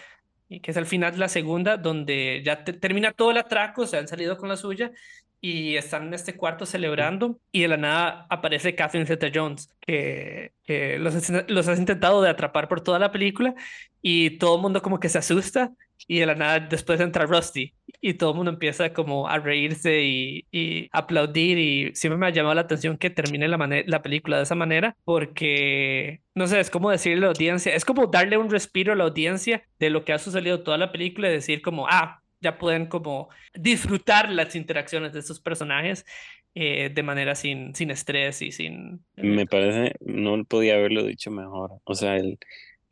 [0.49, 3.99] y que es al final de la segunda, donde ya termina todo el atraco, se
[3.99, 4.91] han salido con la suya,
[5.41, 10.99] y están en este cuarto celebrando, y de la nada aparece Catherine Zeta-Jones, que, que
[10.99, 11.15] los,
[11.49, 13.55] los has intentado de atrapar por toda la película,
[14.03, 15.71] y todo el mundo como que se asusta,
[16.07, 20.03] y de la nada después entra Rusty y todo el mundo empieza como a reírse
[20.03, 24.37] y, y aplaudir y siempre me ha llamado la atención que termine la, la película
[24.37, 28.37] de esa manera porque no sé, es como decirle a la audiencia, es como darle
[28.37, 31.63] un respiro a la audiencia de lo que ha sucedido toda la película y decir
[31.63, 36.05] como, ah, ya pueden como disfrutar las interacciones de estos personajes
[36.55, 39.05] eh, de manera sin, sin estrés y sin...
[39.17, 41.81] Me parece, no podía haberlo dicho mejor.
[41.85, 42.39] O sea, el,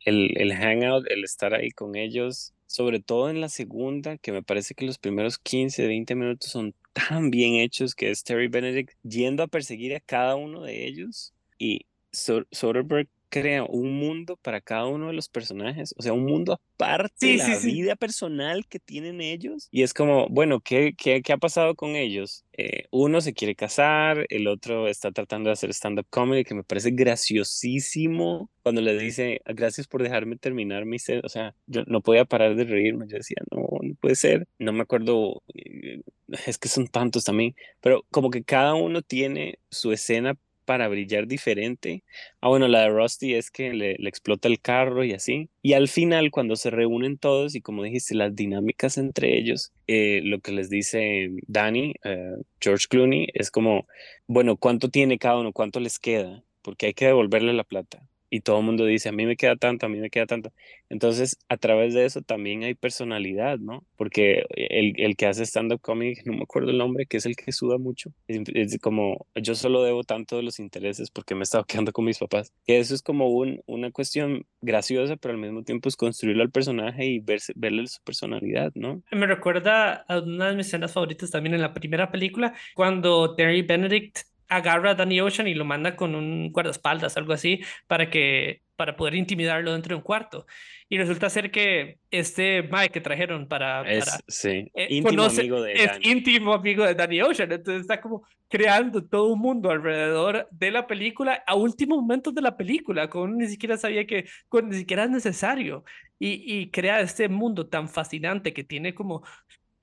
[0.05, 4.41] el, el hangout, el estar ahí con ellos, sobre todo en la segunda, que me
[4.41, 8.93] parece que los primeros 15, 20 minutos son tan bien hechos que es Terry Benedict
[9.03, 14.85] yendo a perseguir a cada uno de ellos y Soderbergh crea un mundo para cada
[14.85, 19.21] uno de los personajes, o sea, un mundo aparte de la vida personal que tienen
[19.21, 19.69] ellos.
[19.71, 22.45] Y es como, bueno, ¿qué, qué, qué ha pasado con ellos?
[22.55, 26.63] Eh, uno se quiere casar, el otro está tratando de hacer stand-up comedy, que me
[26.63, 31.25] parece graciosísimo cuando le dice, gracias por dejarme terminar mi set.
[31.25, 34.47] O sea, yo no podía parar de reírme, yo decía, no, no puede ser.
[34.59, 36.01] No me acuerdo, eh,
[36.45, 41.27] es que son tantos también, pero como que cada uno tiene su escena para brillar
[41.27, 42.03] diferente.
[42.41, 45.49] Ah, bueno, la de Rusty es que le, explota el carro y así.
[45.61, 50.21] Y al final, cuando se reúnen todos y como dijiste, las dinámicas entre ellos, eh,
[50.23, 53.87] lo que les dice Danny, eh, George Clooney, es como,
[54.27, 55.53] bueno, ¿cuánto tiene cada uno?
[55.53, 56.43] ¿Cuánto les queda?
[56.61, 59.55] Porque hay que devolverle la plata y todo el mundo dice, a mí me queda
[59.55, 60.51] tanto, a mí me queda tanto.
[60.89, 63.85] Entonces, a través de eso también hay personalidad, ¿no?
[63.95, 67.35] Porque el, el que hace stand-up comedy, no me acuerdo el nombre, que es el
[67.35, 71.43] que suda mucho, es, como, yo solo debo tanto de los intereses porque me he
[71.43, 72.51] estado quedando con mis papás.
[72.65, 76.49] Que eso es como un, una cuestión graciosa, pero al mismo tiempo es construirlo al
[76.49, 79.03] personaje y verse, verle su personalidad, ¿no?
[79.11, 83.61] Me recuerda a una de mis escenas favoritas también en la primera película, cuando Terry
[83.61, 88.61] Benedict agarra a Danny Ocean y lo manda con un guardaespaldas, algo así, para que
[88.75, 90.45] para poder intimidarlo dentro de un cuarto.
[90.89, 93.81] Y resulta ser que este Mike que trajeron para...
[93.89, 98.23] Es, sí, eh, íntimo amigo de Es íntimo amigo de Danny Ocean, entonces está como
[98.49, 103.37] creando todo un mundo alrededor de la película a últimos momentos de la película, con
[103.37, 105.83] ni siquiera sabía que con, ni siquiera es necesario.
[106.19, 109.23] Y, y crea este mundo tan fascinante que tiene como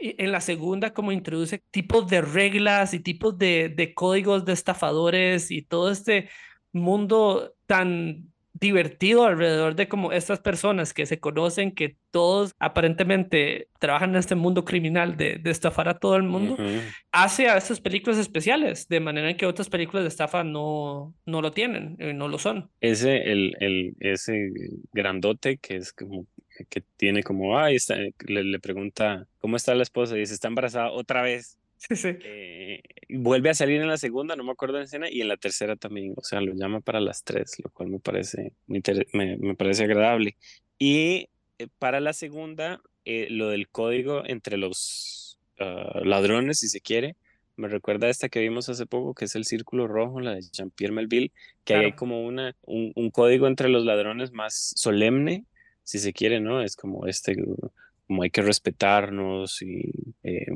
[0.01, 5.51] en la segunda como introduce tipos de reglas y tipos de, de códigos de estafadores
[5.51, 6.29] y todo este
[6.73, 14.11] mundo tan divertido alrededor de como estas personas que se conocen, que todos aparentemente trabajan
[14.11, 16.57] en este mundo criminal de, de estafar a todo el mundo,
[17.11, 21.53] hace a estas películas especiales, de manera que otras películas de estafa no, no lo
[21.53, 22.71] tienen, eh, no lo son.
[22.81, 24.51] Ese, el, el, ese
[24.93, 26.27] grandote que es como
[26.65, 30.17] que tiene como, ay, está, le, le, pregunta, ¿cómo está la esposa?
[30.17, 31.59] Y dice, está embarazada otra vez.
[31.77, 32.09] Sí, sí.
[32.23, 35.29] Eh, vuelve a salir en la segunda, no me acuerdo de la escena, y en
[35.29, 38.83] la tercera también, o sea, lo llama para las tres, lo cual me parece, me,
[39.39, 40.37] me parece agradable.
[40.79, 46.81] Y eh, para la segunda, eh, lo del código entre los ah, ladrones, si se
[46.81, 47.17] quiere,
[47.57, 50.43] me recuerda a esta que vimos hace poco, que es el Círculo Rojo, la de
[50.43, 51.33] Jean-Pierre Melville,
[51.65, 55.45] que hay como una, un, un, código entre los ladrones más solemne
[55.91, 56.63] si se quiere, ¿no?
[56.63, 57.37] Es como este,
[58.07, 59.91] como hay que respetarnos y,
[60.23, 60.47] eh,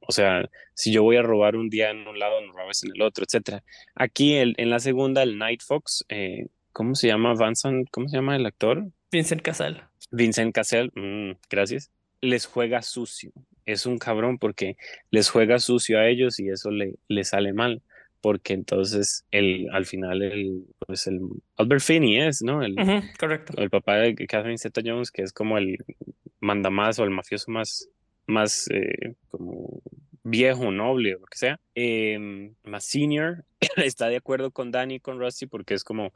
[0.00, 2.90] o sea, si yo voy a robar un día en un lado, no robes en
[2.92, 3.62] el otro, etcétera.
[3.94, 7.34] Aquí el, en la segunda, el Night Fox, eh, ¿cómo se llama?
[7.34, 8.88] Vanson, ¿cómo se llama el actor?
[9.12, 9.80] Vincent Cassell.
[10.10, 11.92] Vincent Cassell, mm, gracias.
[12.20, 13.30] Les juega sucio.
[13.66, 14.76] Es un cabrón porque
[15.12, 17.80] les juega sucio a ellos y eso le, le sale mal
[18.20, 21.20] porque entonces el, al final el, pues el
[21.56, 22.62] Albert Finney es, ¿no?
[22.62, 22.76] El,
[23.18, 23.54] correcto.
[23.56, 25.78] El papá de Catherine Zeta Jones, que es como el
[26.40, 27.88] mandamás o el mafioso más,
[28.26, 29.82] más eh, como
[30.22, 33.44] viejo, noble o lo que sea, em, más senior,
[33.76, 36.12] está de acuerdo con Danny y con Rusty porque es como,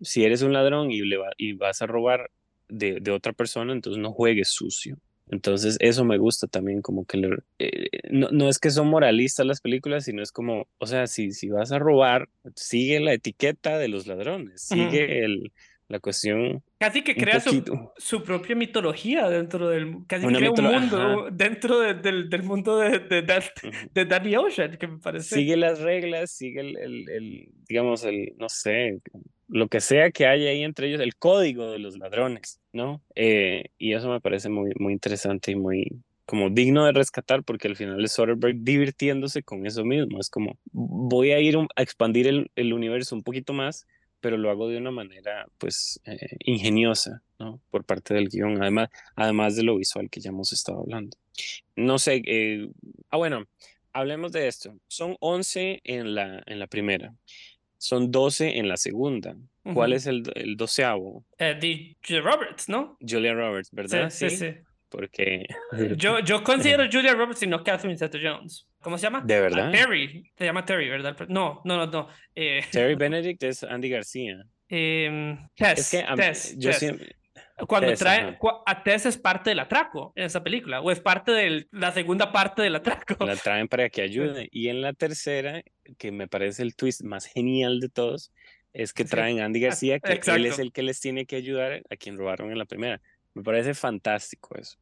[0.00, 2.30] si eres un ladrón y, le y vas a robar
[2.68, 4.98] de, de otra persona, entonces no juegues sucio.
[5.30, 7.18] Entonces, eso me gusta también, como que
[7.58, 11.32] eh, no, no, es que son moralistas las películas, sino es como, o sea, si,
[11.32, 15.52] si vas a robar, sigue la etiqueta de los ladrones, sigue el,
[15.88, 16.62] la cuestión.
[16.78, 20.04] Casi que crea su, su, propia mitología dentro del.
[20.06, 23.22] Casi crea un mundo dentro del, del, mundo de, de,
[23.92, 25.36] de, Danny Ocean, que me parece.
[25.36, 29.00] Sigue las reglas, sigue el, el, el, digamos, el, no sé,
[29.48, 33.02] lo que sea que haya ahí entre ellos, el código de los ladrones, ¿no?
[33.14, 37.68] Eh, y eso me parece muy, muy interesante y muy como digno de rescatar porque
[37.68, 40.20] al final es Soderbergh divirtiéndose con eso mismo.
[40.20, 43.86] Es como, voy a ir a expandir el, el universo un poquito más,
[44.20, 47.60] pero lo hago de una manera, pues, eh, ingeniosa, ¿no?
[47.70, 51.16] Por parte del guion, además, además de lo visual que ya hemos estado hablando.
[51.76, 52.70] No sé, eh,
[53.10, 53.44] ah, bueno,
[53.92, 54.76] hablemos de esto.
[54.88, 57.14] Son 11 en la, en la primera
[57.84, 59.36] son 12 en la segunda.
[59.72, 61.24] ¿Cuál es el, el doceavo?
[61.38, 62.98] Eh, de Julia Roberts, ¿no?
[63.00, 64.10] Julia Roberts, ¿verdad?
[64.10, 64.54] Sí, sí, sí.
[64.90, 65.46] Porque...
[65.96, 68.68] Yo, yo considero Julia Roberts y no Catherine Zeta-Jones.
[68.80, 69.22] ¿Cómo se llama?
[69.24, 69.72] ¿De verdad?
[69.72, 70.30] Terry.
[70.36, 71.16] Se llama Terry, ¿verdad?
[71.28, 72.08] No, no, no, no.
[72.34, 72.62] Eh...
[72.70, 74.44] Terry Benedict es Andy García.
[74.68, 77.16] Eh, Tess, es que Tess, yo siempre...
[77.68, 81.68] Cuando trae a Tess es parte del atraco en esa película, o es parte de
[81.70, 83.24] la segunda parte del atraco.
[83.24, 84.48] La traen para que ayude.
[84.50, 85.62] Y en la tercera,
[85.96, 88.32] que me parece el twist más genial de todos,
[88.74, 91.82] es que traen a Andy García, que él es el que les tiene que ayudar
[91.88, 93.00] a quien robaron en la primera.
[93.32, 94.76] Me parece fantástico eso.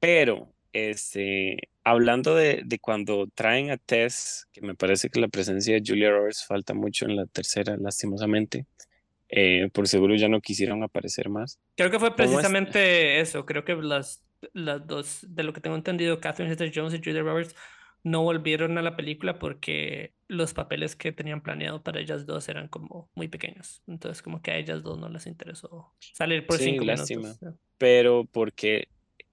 [0.00, 5.74] Pero, este, hablando de, de cuando traen a Tess, que me parece que la presencia
[5.74, 8.66] de Julia Roberts falta mucho en la tercera, lastimosamente
[9.34, 11.58] eh, por seguro ya no quisieron aparecer más.
[11.74, 13.46] Creo que fue precisamente eso.
[13.46, 17.22] Creo que las, las dos, de lo que tengo entendido, Catherine Zeta Jones y Julia
[17.22, 17.56] Roberts
[18.04, 22.68] no volvieron a la película porque los papeles que tenían planeado para ellas dos eran
[22.68, 23.82] como muy pequeños.
[23.86, 27.22] Entonces, como que a ellas dos no les interesó salir por cinco lástima.
[27.22, 27.54] minutos.
[27.78, 28.88] Pero porque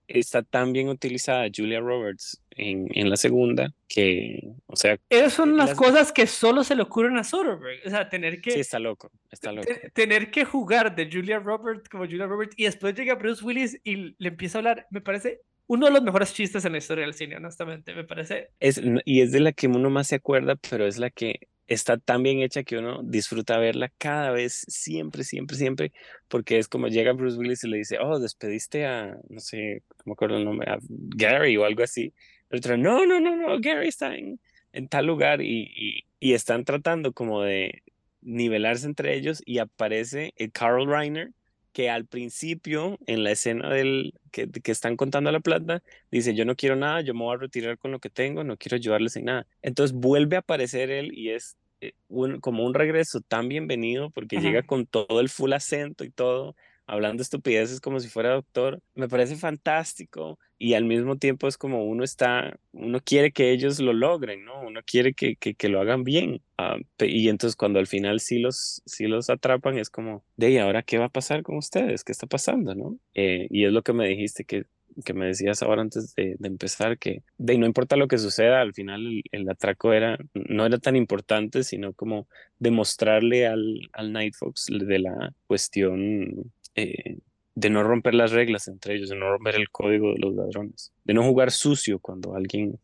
[0.08, 5.00] está tan bien utilizada Julia Roberts en, en la segunda que, o sea...
[5.10, 7.86] Esas son las, cosas que solo se le ocurren a Soderbergh.
[7.86, 8.52] O sea, tener que...
[8.52, 9.68] Sí, está loco, está loco.
[9.94, 14.16] Tener que jugar de Julia Roberts como Julia Roberts y después llega Bruce Willis y
[14.18, 17.14] le empieza a hablar, me parece uno de los mejores chistes en la historia del
[17.14, 18.50] cine, honestamente, me parece.
[18.60, 22.00] Es, y es de la que uno más se acuerda, pero es la que está
[22.00, 25.92] tan bien hecha que uno disfruta verla cada vez, siempre, siempre, siempre,
[26.28, 30.04] porque es como llega Bruce Willis y le dice, oh, despediste a, no sé, no
[30.06, 32.16] me acuerdo el nombre, a Gary o algo así.
[32.50, 34.40] El otro, no, no, no, no, Gary está en,
[34.74, 37.84] en tal lugar y, y, y, están tratando como de
[38.22, 41.30] nivelarse entre ellos y aparece el Carl Reiner
[41.72, 46.46] que al principio, en la escena del que, que, están contando la plata, dice, yo
[46.46, 49.16] no quiero nada, yo me voy a retirar con lo que tengo, no quiero ayudarles
[49.16, 49.48] en nada.
[49.62, 54.42] Entonces vuelve a aparecer él y es eh, un, como un regreso tan bienvenido porque
[54.42, 56.56] llega con todo el full acento y todo,
[56.86, 58.82] hablando estupideces como si fuera doctor.
[58.96, 63.80] Me parece fantástico y al mismo tiempo es como uno está, uno quiere que ellos
[63.80, 64.62] lo logren, ¿no?
[64.62, 66.42] Uno quiere que, que, que lo hagan bien.
[66.58, 70.58] Ah, y entonces cuando al final sí los, sí los atrapan es como, de ahí,
[70.58, 72.04] ¿ahora qué va a pasar con ustedes?
[72.04, 73.00] ¿Qué está pasando, no?
[73.14, 74.66] Eh, y es lo que me dijiste que
[75.06, 78.60] que me decías ahora antes de, de, empezar, que de no importa lo que suceda,
[78.60, 84.12] al final el, el, atraco era, no era tan importante, sino como demostrarle al, al
[84.12, 87.18] Night Fox de la cuestión eh,
[87.60, 90.94] de no romper las reglas entre ellos, de no romper el código de los ladrones,
[91.04, 92.80] de no jugar sucio cuando alguien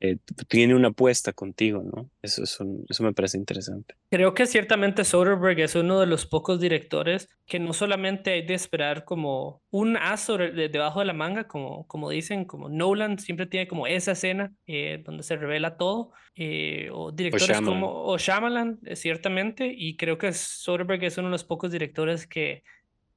[0.00, 2.10] eh, tiene una apuesta contigo, ¿no?
[2.20, 3.94] Eso, eso, eso me parece interesante.
[4.10, 8.54] Creo que ciertamente Soderbergh es uno de los pocos directores que no solamente hay de
[8.54, 13.68] esperar como un as debajo de la manga, como, como dicen, como Nolan siempre tiene
[13.68, 19.72] como esa escena eh, donde se revela todo, eh, o directores como o Shyamalan, ciertamente,
[19.74, 22.64] y creo que Soderbergh es uno de los pocos directores que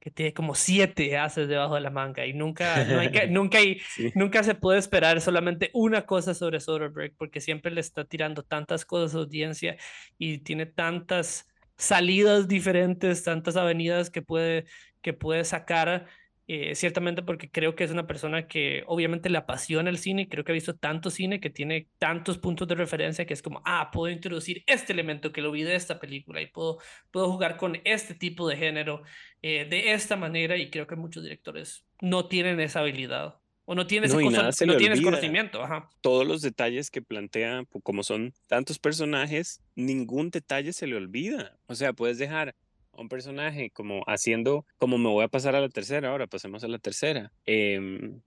[0.00, 2.84] que tiene como siete haces debajo de la manga y nunca,
[3.28, 3.80] nunca, hay,
[4.14, 8.86] nunca se puede esperar solamente una cosa sobre Soderbergh porque siempre le está tirando tantas
[8.86, 9.76] cosas a audiencia
[10.18, 14.64] y tiene tantas salidas diferentes, tantas avenidas que puede,
[15.02, 16.06] que puede sacar
[16.52, 20.42] eh, ciertamente porque creo que es una persona que obviamente le apasiona el cine, creo
[20.42, 23.92] que ha visto tanto cine que tiene tantos puntos de referencia que es como, ah,
[23.92, 26.78] puedo introducir este elemento que lo vi de esta película y puedo,
[27.12, 29.04] puedo jugar con este tipo de género
[29.42, 33.36] eh, de esta manera y creo que muchos directores no tienen esa habilidad.
[33.64, 35.62] O no tienes, no, no tienes conocimiento.
[35.62, 35.88] Ajá.
[36.00, 41.56] Todos los detalles que plantea, como son tantos personajes, ningún detalle se le olvida.
[41.66, 42.56] O sea, puedes dejar
[43.00, 46.68] un personaje como haciendo, como me voy a pasar a la tercera, ahora pasemos a
[46.68, 47.32] la tercera.
[47.46, 48.20] Em,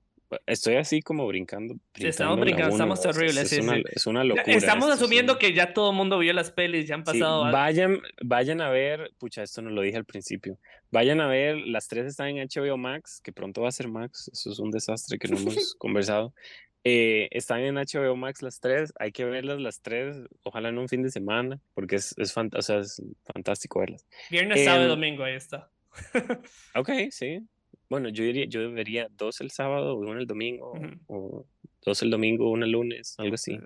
[0.45, 1.75] estoy así como brincando.
[1.95, 3.51] estamos brincando, estamos terribles.
[3.51, 4.55] Es, una, es, una, locura.
[4.55, 7.51] Estamos asumiendo que ya todo el mundo vio las pelis, ya han pasado.
[7.51, 10.57] vayan, vayan a ver, pucha, esto no lo dije al principio.
[10.91, 14.29] Vayan a ver, las tres están en HBO Max, que pronto va a ser Max.
[14.31, 16.33] Eso es un desastre que no hemos conversado.
[16.85, 20.89] Eh, están en HBO Max las tres, hay que verlas las tres, ojalá en un
[20.89, 24.05] fin de semana, porque es, es, o sea, es fantástico verlas.
[24.29, 25.71] Viernes, sábado y em, domingo, ahí está.
[26.75, 27.39] ok, sí.
[27.89, 30.73] Bueno, yo diría, yo vería dos el sábado, uno el domingo,
[31.07, 31.45] o
[31.85, 33.57] dos el domingo, uno el lunes, algo así.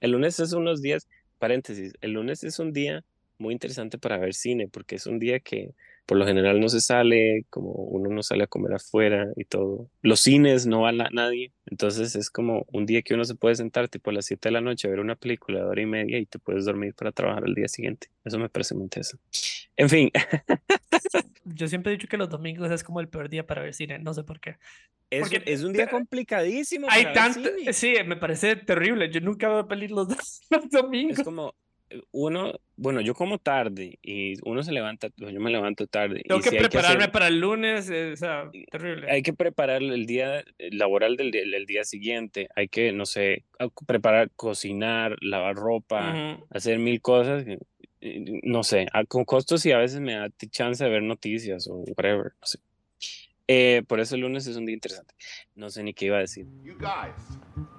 [0.00, 1.06] El lunes es unos días,
[1.38, 3.04] paréntesis, el lunes es un día
[3.38, 5.74] muy interesante para ver cine, porque es un día que
[6.10, 9.88] por lo general no se sale, como uno no sale a comer afuera y todo.
[10.02, 13.54] Los cines no va a nadie, entonces es como un día que uno se puede
[13.54, 15.86] sentar tipo a las 7 de la noche a ver una película de hora y
[15.86, 18.10] media y te puedes dormir para trabajar el día siguiente.
[18.24, 19.24] Eso me parece muy interesante.
[19.76, 20.10] En fin.
[21.44, 24.00] Yo siempre he dicho que los domingos es como el peor día para ver cine,
[24.00, 24.56] no sé por qué.
[25.10, 26.88] Es, Porque es un día complicadísimo.
[26.90, 29.12] Hay tanto, sí, me parece terrible.
[29.12, 30.08] Yo nunca veo pelis los,
[30.50, 31.20] los domingos.
[31.20, 31.54] Es como,
[32.12, 36.22] uno, bueno, yo como tarde y uno se levanta, yo me levanto tarde.
[36.26, 39.10] Tengo que prepararme para el lunes, o sea, terrible.
[39.10, 43.44] Hay que preparar el día laboral del, día siguiente, hay que, no sé,
[43.86, 47.44] preparar, cocinar, lavar ropa, hacer mil cosas,
[48.00, 52.32] no sé, con costos y a veces me da chance de ver noticias o whatever,
[52.40, 52.58] no sé.
[53.52, 55.12] Eh, por eso el lunes es un día interesante.
[55.56, 56.46] No sé ni qué iba a decir.
[56.62, 57.76] You guys.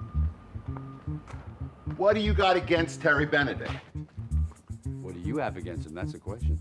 [2.01, 3.71] What do you got against Terry Benedict?
[5.03, 5.93] What do you have against him?
[5.93, 6.59] That's the question.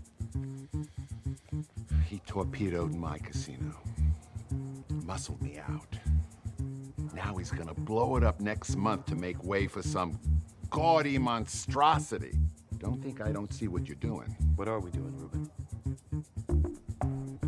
[2.07, 3.75] He torpedoed my casino.
[5.03, 5.97] Muscled me out.
[7.15, 10.19] Now he's gonna blow it up next month to make way for some
[10.69, 12.37] gaudy monstrosity.
[12.77, 14.29] Don't think I don't see what you're doing.
[14.57, 15.49] What are we doing, Ruben?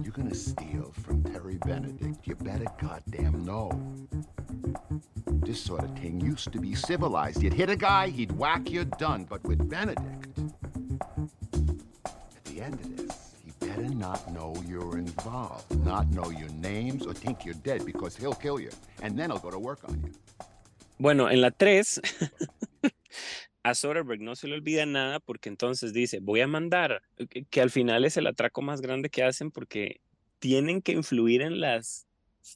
[0.04, 2.26] You're gonna steal from Terry Benedict.
[2.26, 3.70] You better goddamn know.
[5.46, 7.44] This sort of thing used to be civilized.
[7.44, 9.26] You'd hit a guy, he'd whack you, done.
[9.26, 10.40] But with Benedict,
[12.36, 17.06] at the end of this, he better not know you're involved, not know your names,
[17.06, 18.70] or think you're dead because he'll kill you.
[19.02, 20.14] And then he'll go to work on you.
[20.98, 22.02] Bueno, en la 3,
[23.64, 27.62] a Soderbergh no se le olvida nada porque entonces dice, voy a mandar, que, que
[27.62, 30.00] al final es el atraco más grande que hacen porque
[30.40, 32.08] tienen que influir en las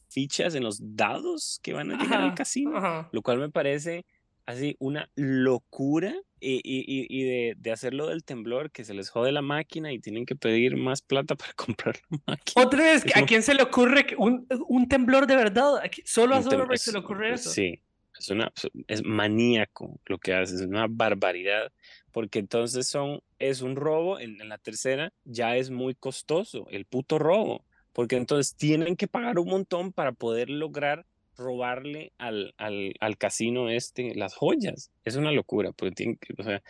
[0.10, 3.10] fichas, en los dados que van a llegar al Ajá, casino, ajá.
[3.12, 4.06] lo cual me parece
[4.46, 9.32] así una locura y, y- y- de, de hacerlo del temblor, que se les jode
[9.32, 12.66] la máquina y tienen que pedir más plata para comprar la máquina.
[12.66, 15.78] Otra vez, ¿a quién se le ocurre un, un temblor de verdad?
[15.78, 17.50] ¿A qui- Solo a Soderbergh se le ocurre eso.
[17.50, 17.82] Sí,
[18.18, 18.52] es una
[18.88, 21.72] es maníaco lo que hace, es una barbaridad,
[22.12, 26.86] porque entonces son es un robo en, en la tercera ya es muy costoso el
[26.86, 27.66] puto robo,
[27.98, 33.72] porque entonces tienen que pagar un montón para poder lograr robarle al, al, al casino
[33.72, 34.92] este las joyas.
[35.04, 36.62] Es una locura, porque tienen que,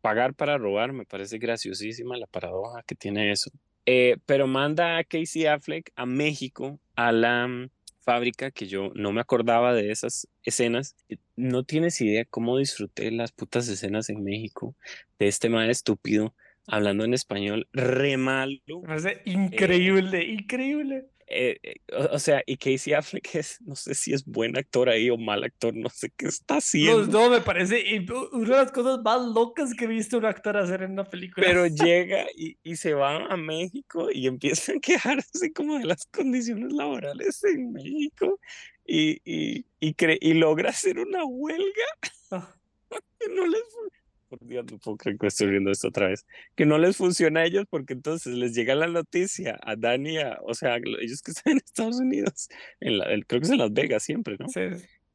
[0.00, 3.52] pagar para robar me parece graciosísima la paradoja que tiene eso.
[3.86, 7.70] Eh, pero manda a Casey Affleck a México a la mm,
[8.00, 10.96] fábrica que yo no me acordaba de esas escenas.
[11.08, 14.74] Eh, No tienes idea cómo disfruté las putas escenas en México
[15.20, 16.34] de este man estúpido
[16.66, 18.58] hablando en español re malo.
[18.82, 21.06] Me parece increíble, increíble.
[21.34, 24.90] Eh, eh, o, o sea, y Casey Affleck es, no sé si es buen actor
[24.90, 26.98] ahí o mal actor, no sé qué está haciendo.
[26.98, 27.82] Los dos me parece
[28.32, 31.46] una de las cosas más locas que he visto un actor hacer en una película.
[31.46, 36.04] Pero llega y, y se va a México y empiezan a quejarse como de las
[36.06, 38.38] condiciones laborales en México
[38.84, 41.88] y, y, y, cre- y logra hacer una huelga
[43.18, 43.62] que no les
[44.38, 46.24] Por Dios, no puedo creer que estoy viendo esto otra vez.
[46.54, 50.38] Que no les funciona a ellos porque entonces les llega la noticia a Dani, a-
[50.46, 52.48] o sea, lo- ellos que están en Estados Unidos,
[52.80, 54.48] en la- creo que es en Las Vegas siempre, ¿no?
[54.48, 54.60] sí.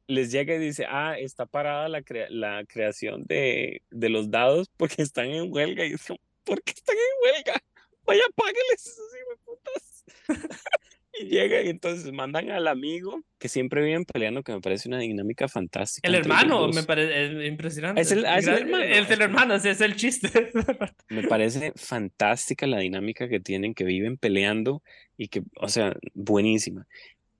[0.06, 4.68] les llega y dice, ah, está parada la, crea- la creación de, de los dados
[4.76, 5.84] porque están en huelga.
[5.84, 7.60] Y como, ¿por qué están en huelga?
[8.06, 10.04] Vaya, págueles esos hijueputas.
[11.20, 14.98] y llega y entonces mandan al amigo que siempre viven peleando, que me parece una
[14.98, 16.08] dinámica fantástica.
[16.08, 18.00] El hermano me parece impresionante.
[18.00, 18.84] Es el- ah, es el hermano.
[18.84, 20.28] Es el hermano, ese es el chiste.
[21.08, 24.82] Me parece fantástica la dinámica que tienen, que viven peleando
[25.16, 26.86] y que, o sea, buenísima.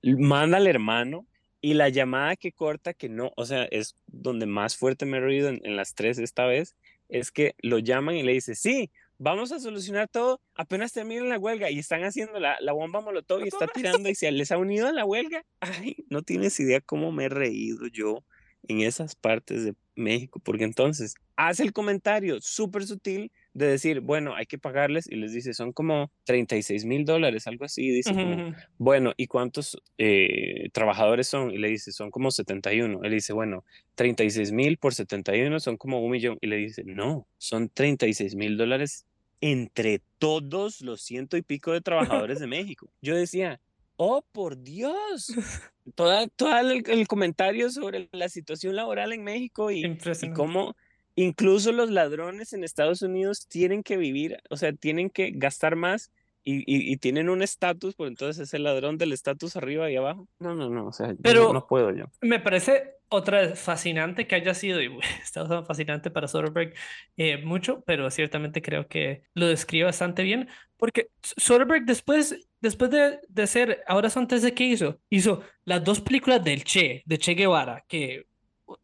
[0.03, 1.27] Manda al hermano
[1.61, 5.21] y la llamada que corta, que no, o sea, es donde más fuerte me he
[5.21, 6.77] reído en, en las tres esta vez,
[7.09, 11.39] es que lo llaman y le dice, sí, vamos a solucionar todo, apenas terminen la
[11.39, 14.59] huelga y están haciendo la, la bomba molotov y está tirando y se les ha
[14.59, 15.45] unido a la huelga.
[15.61, 18.25] Ay, no tienes idea cómo me he reído yo
[18.67, 24.35] en esas partes de México, porque entonces hace el comentario súper sutil de decir, bueno,
[24.35, 28.35] hay que pagarles y les dice, son como 36 mil dólares, algo así, dice como,
[28.35, 28.57] Ujú.
[28.79, 31.51] bueno, ¿y cuántos eh, trabajadores son?
[31.51, 33.01] Y le dice, son como 71.
[33.03, 33.65] Él dice, bueno,
[33.97, 36.39] 36 mil por 71 son como un millón.
[36.41, 39.07] Y le dice, no, son 36 mil dólares
[39.41, 42.91] entre todos los ciento y pico de trabajadores de México.
[43.01, 43.61] Yo decía,
[43.97, 45.33] oh, por Dios.
[45.95, 50.77] Toda, todo el, el comentario sobre la situación laboral en México y, y cómo
[51.15, 56.13] incluso los ladrones en Estados Unidos tienen que vivir, o sea, tienen que gastar más
[56.51, 59.97] y, y- y tienen un estatus, pues entonces es el ladrón del estatus arriba y
[59.97, 60.27] abajo.
[60.39, 62.07] No, no, no, o sea, yo no- Pero- puedo yo.
[62.21, 64.91] Me parece otra vez fascinante que haya sido, y
[65.23, 66.75] está tan fascinante para Soderbergh
[67.17, 73.19] eh, mucho, pero ciertamente creo que lo describe bastante bien, porque Soderbergh después, después de,
[73.29, 77.35] de ser, ahora antes de qué hizo, hizo las dos películas del Che, de Che
[77.35, 78.27] Guevara, que,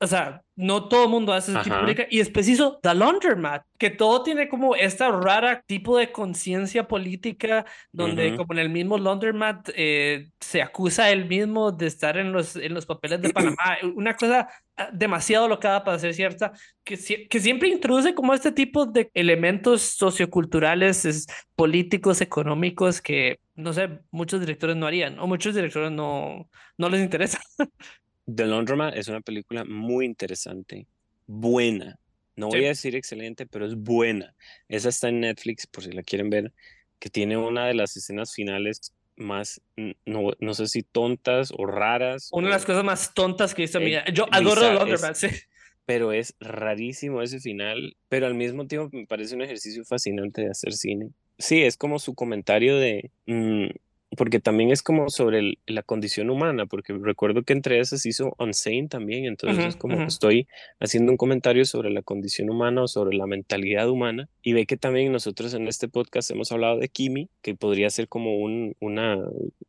[0.00, 1.84] o sea, no todo el mundo hace ese tipo de Ajá.
[1.86, 6.88] película, y después hizo The Laundromat, que todo tiene como esta rara tipo de conciencia
[6.88, 12.16] política donde como en el mismo Laundromat eh, se acusa a él mismo de estar
[12.16, 13.56] en los, en los papeles de Panamá,
[13.94, 18.52] una cosa ah, demasiado locada para ser cierta, que, sie- que siempre introduce como este
[18.52, 21.26] tipo de elementos socioculturales, es-
[21.56, 27.02] políticos, económicos que, no sé, muchos directores no harían, o muchos directores no, no les
[27.02, 27.38] interesa.
[28.32, 30.86] The Laundromat es una película muy interesante,
[31.26, 31.98] buena.
[32.36, 34.34] No voy a decir excelente, pero es buena.
[34.68, 36.52] Esa está en Netflix, por si la quieren ver,
[36.98, 39.60] que tiene una de las escenas finales más,
[40.06, 43.64] no, no sé si tontas o raras, Una de las cosas más tontas que he
[43.64, 44.04] visto en mi Eh, vida.
[44.12, 45.28] Yo adoro bizar- Laundromat, sí.
[45.86, 50.50] pero es rarísimo ese final, pero al mismo tiempo me parece un ejercicio fascinante de
[50.50, 51.10] hacer cine.
[51.38, 53.66] Sí, es como su comentario de mm,
[54.14, 58.88] porque también es como sobre la condición humana, porque recuerdo que entre esas hizo Unsane
[58.88, 60.46] también, entonces es como estoy
[60.80, 64.76] haciendo un comentario sobre la condición humana o sobre la mentalidad humana, y ve que
[64.76, 69.18] también nosotros en este podcast hemos hablado de Kimi, que podría ser como un, una,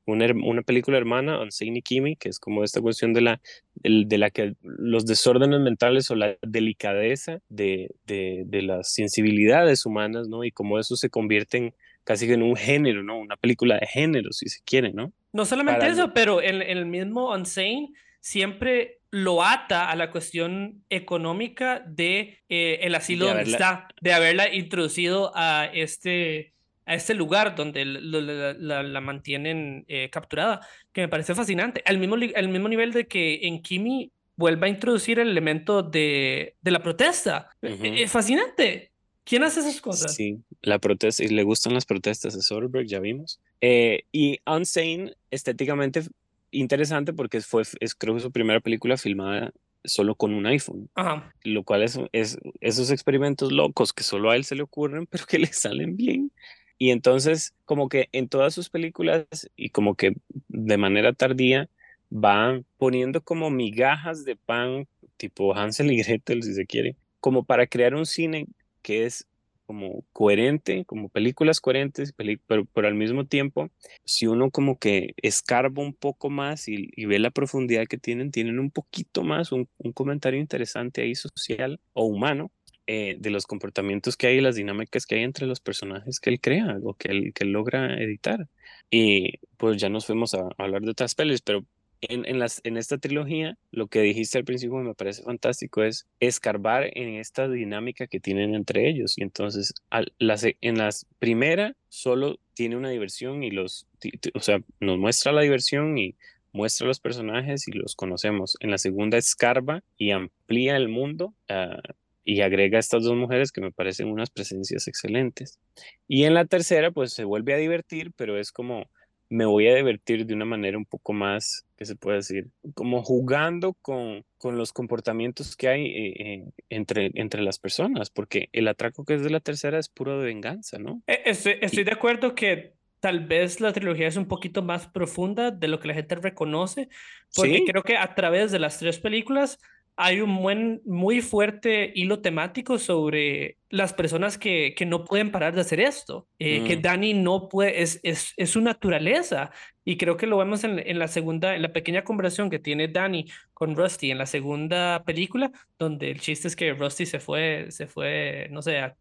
[0.05, 3.41] una, una película hermana, Unsane y Kimi, que es como esta cuestión de la,
[3.75, 10.27] de, la que los desórdenes mentales o la delicadeza de, de, de las sensibilidades humanas,
[10.27, 10.43] ¿no?
[10.43, 11.73] Y cómo eso se convierte en
[12.05, 13.19] casi que en un género, ¿no?
[13.19, 15.11] Una película de género, si se quiere, ¿no?
[15.33, 17.89] No solamente eso, pero en, el mismo Unsane
[18.21, 24.53] siempre lo ata a la cuestión económica de eh, el asilo donde está, de haberla
[24.53, 26.53] introducido a este,
[26.85, 31.81] a este lugar donde la, mantienen eh, capturada, que me parece fascinante.
[31.85, 36.55] Al mismo, al mismo nivel de que en Kimi vuelva a introducir el elemento de,
[36.61, 37.49] de la protesta.
[37.61, 38.91] Es fascinante.
[39.25, 40.13] ¿Quién hace esas cosas?
[40.13, 43.39] Sí, la protesta, y le gustan las protestas de Soderbergh, ya vimos.
[43.59, 46.03] Eh, y Unsane, estéticamente
[46.51, 49.51] interesante porque fue, es, creo que su primera película filmada
[49.83, 50.89] solo con un iPhone.
[50.93, 51.33] Ajá.
[51.43, 55.25] Lo cual es, es esos experimentos locos que solo a él se le ocurren, pero
[55.25, 56.31] que le salen bien.
[56.77, 60.15] Y entonces, como que en todas sus películas y como que
[60.49, 61.69] de manera tardía,
[62.11, 67.65] va poniendo como migajas de pan, tipo Hansel y Gretel, si se quiere, como para
[67.65, 68.45] crear un cine
[68.85, 69.27] que es
[69.65, 73.71] como coherente, como películas coherentes, pero, pero, al mismo tiempo,
[74.05, 78.59] si uno como que escarba un poco más y, ve la profundidad que tienen, tienen
[78.59, 82.51] un poquito más, un, comentario interesante ahí social o humano
[82.85, 86.29] eh, de los comportamientos que hay y las dinámicas que hay entre los personajes que
[86.29, 88.47] él crea o que él, que logra editar.
[88.91, 91.65] Y pues ya nos fuimos a, a hablar de otras pelis, pero
[92.09, 97.47] en, esta trilogía, lo que dijiste al principio me parece fantástico, es escarbar en esta
[97.47, 99.17] dinámica que tienen entre ellos.
[99.17, 100.89] Y entonces, en la
[101.19, 103.87] primera solo tiene una diversión y los,
[104.33, 106.15] o sea, nos muestra la diversión y
[106.55, 108.57] muestra los personajes y los conocemos.
[108.61, 111.81] En la segunda escarba y amplía el mundo ah,
[112.23, 115.59] y agrega a estas dos mujeres que me parecen unas presencias excelentes.
[116.07, 118.89] Y en la tercera, pues se vuelve a divertir, pero es como
[119.29, 122.47] me voy a divertir de una manera un poco más, ¿qué se puede decir?
[122.73, 128.49] Como jugando con, con los comportamientos que hay eh, eh, entre, entre las personas, porque
[128.53, 131.01] el atraco que es de la tercera es puro de venganza, ¿no?
[131.07, 135.67] E, estoy, de acuerdo que tal vez la trilogía es un poquito más profunda de
[135.67, 136.89] lo que la gente reconoce,
[137.35, 139.59] porque creo que a través de las tres películas
[139.97, 145.55] hay un buen, muy fuerte hilo temático sobre las personas que, que no pueden parar
[145.55, 146.81] de hacer esto, eh, que mm.
[146.81, 149.51] Dani no puede, es, es, es, su naturaleza.
[149.85, 152.89] Y creo que lo vemos en, en, la segunda, en la pequeña conversación que tiene
[152.89, 157.67] Dani con Rusty en la segunda película, donde el chiste es que Rusty se fue,
[157.69, 158.93] se fue, no sé,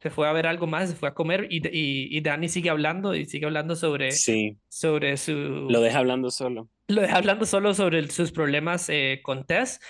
[0.00, 2.70] se fue a ver algo más, se fue a comer y, y, y Dani sigue
[2.70, 4.56] hablando y sigue hablando sobre, sí.
[4.68, 5.32] sobre su...
[5.32, 6.68] Lo deja hablando solo.
[6.86, 9.80] Lo deja hablando solo sobre sus problemas eh, con Tess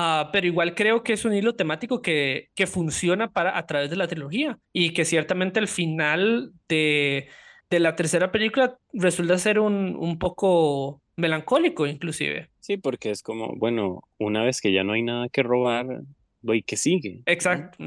[0.00, 3.90] Ah, pero igual creo que es un hilo temático que, que funciona para, a través
[3.90, 7.26] de la trilogía y que ciertamente el final de,
[7.68, 12.48] de la tercera película resulta ser un, un poco melancólico inclusive.
[12.60, 15.86] Sí, porque es como, bueno, una vez que ya no hay nada que robar,
[16.42, 17.22] voy, ¿qué sigue?
[17.26, 17.78] Exacto.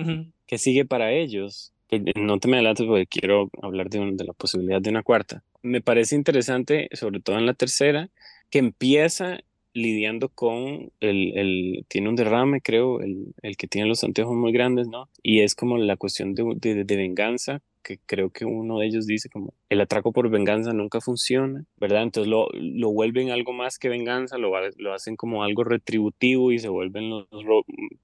[0.48, 1.72] ¿Qué sigue para ellos?
[2.16, 5.44] No te me adelantes porque quiero hablar de, de la posibilidad de una cuarta.
[5.62, 8.10] Me parece interesante, sobre todo en la tercera,
[8.50, 9.40] que empieza
[9.74, 14.52] lidiando con el, el, tiene un derrame, creo, el, el que tiene los anteojos muy
[14.52, 15.10] grandes, ¿no?
[15.24, 19.08] Y es como la cuestión de, de, de, venganza, que creo que uno de ellos
[19.08, 22.04] dice como el atraco por venganza nunca funciona, ¿verdad?
[22.04, 26.60] Entonces lo, lo vuelven algo más que venganza, lo, lo hacen como algo retributivo y
[26.60, 27.28] se vuelven los,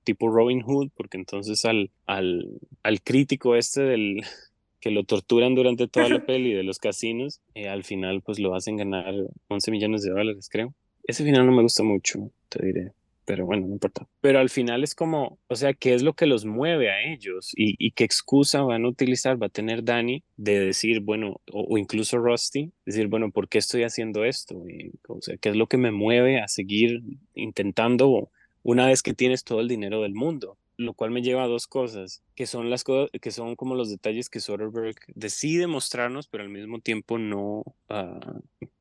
[0.04, 4.22] tipo Robin Hood, porque entonces al, al, al crítico este del,
[4.80, 8.56] que lo torturan durante toda la peli de los casinos, eh, al final pues lo
[8.56, 9.14] hacen ganar
[9.48, 10.74] 11 millones de dólares, creo.
[11.08, 12.92] Ese final no me gusta mucho, te diré.
[13.28, 14.08] Pero bueno, no importa.
[14.22, 17.52] Pero al final es como, o sea, ¿qué es lo que los mueve a ellos?
[17.58, 21.78] ¿Y, y qué excusa van a utilizar, va a tener Dani de decir, bueno, o,
[21.78, 24.64] incluso Rusty, decir, bueno, ¿por qué estoy haciendo esto?
[25.10, 27.02] o sea, ¿qué es lo que me mueve a seguir
[27.36, 28.32] intentando
[28.64, 30.58] una vez que tienes todo el dinero del mundo?
[30.80, 33.90] lo cual me lleva a dos cosas, que son las cosas que son como los
[33.90, 38.20] detalles que Soderbergh decide mostrarnos, pero al mismo tiempo no, ah,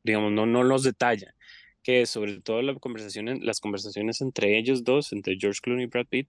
[0.05, 1.35] digamos, no, no los detalla
[1.87, 6.07] que sobre todo la conversación, las conversaciones entre ellos dos, entre George Clooney y Brad
[6.07, 6.29] Pitt,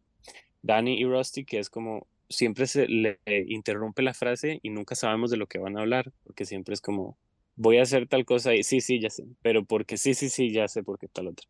[0.61, 5.31] Danny y Rusty, que es como siempre se le interrumpe la frase y nunca sabemos
[5.31, 7.17] de lo que van a hablar, porque siempre es como,
[7.55, 10.51] voy a hacer tal cosa y sí, sí, ya sé, pero porque sí, sí, sí,
[10.51, 11.47] ya sé porque tal otra.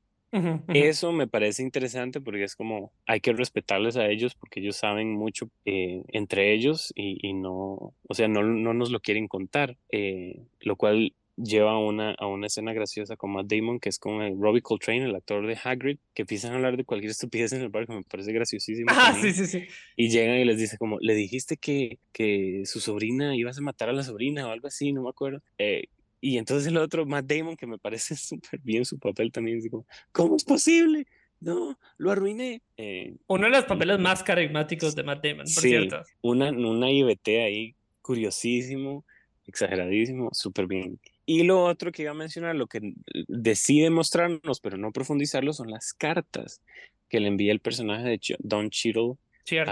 [0.69, 5.11] Eso me parece interesante porque es como hay que respetarles a ellos porque ellos saben
[5.11, 9.75] mucho eh, entre ellos y, y, no, o sea, no, no nos lo quieren contar,
[9.89, 13.99] eh, lo cual lleva a una, a una escena graciosa con Matt Damon, que es
[13.99, 17.53] con el Robbie Coltrane, el actor de Hagrid, que empiezan a hablar de cualquier estupidez
[17.53, 18.91] en el barco, me parece graciosísimo.
[18.91, 19.65] Ah, sí, sí, sí.
[19.95, 23.89] Y llegan y les dice como, le dijiste que, que su sobrina ibas a matar
[23.89, 25.41] a la sobrina o algo así, no me acuerdo.
[25.57, 25.85] Eh,
[26.19, 29.85] y entonces el otro, Matt Damon, que me parece súper bien su papel también, como,
[30.11, 31.05] ¿cómo es posible?
[31.39, 32.63] No, lo arruiné.
[32.77, 36.01] Eh, Uno de los papeles más carismáticos de Matt Damon, por sí, cierto.
[36.21, 39.05] una, una IBT ahí curiosísimo,
[39.45, 40.99] exageradísimo, súper bien.
[41.29, 42.93] Y lo otro que iba a mencionar, lo que
[43.27, 46.61] decide mostrarnos, pero no profundizarlo, son las cartas
[47.09, 49.71] que le envía el personaje de Don Cheadle Cierto.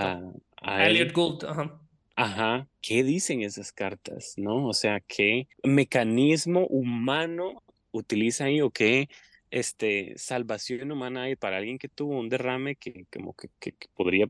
[0.62, 0.86] a.
[0.86, 1.80] Elliot Gould, ajá.
[2.18, 4.34] Ajá, ¿qué dicen esas cartas?
[4.38, 4.68] ¿No?
[4.68, 9.08] O sea, ¿qué mecanismo humano utiliza ahí o qué
[9.50, 13.88] este, salvación humana hay para alguien que tuvo un derrame que como que, que- que
[13.96, 14.28] podría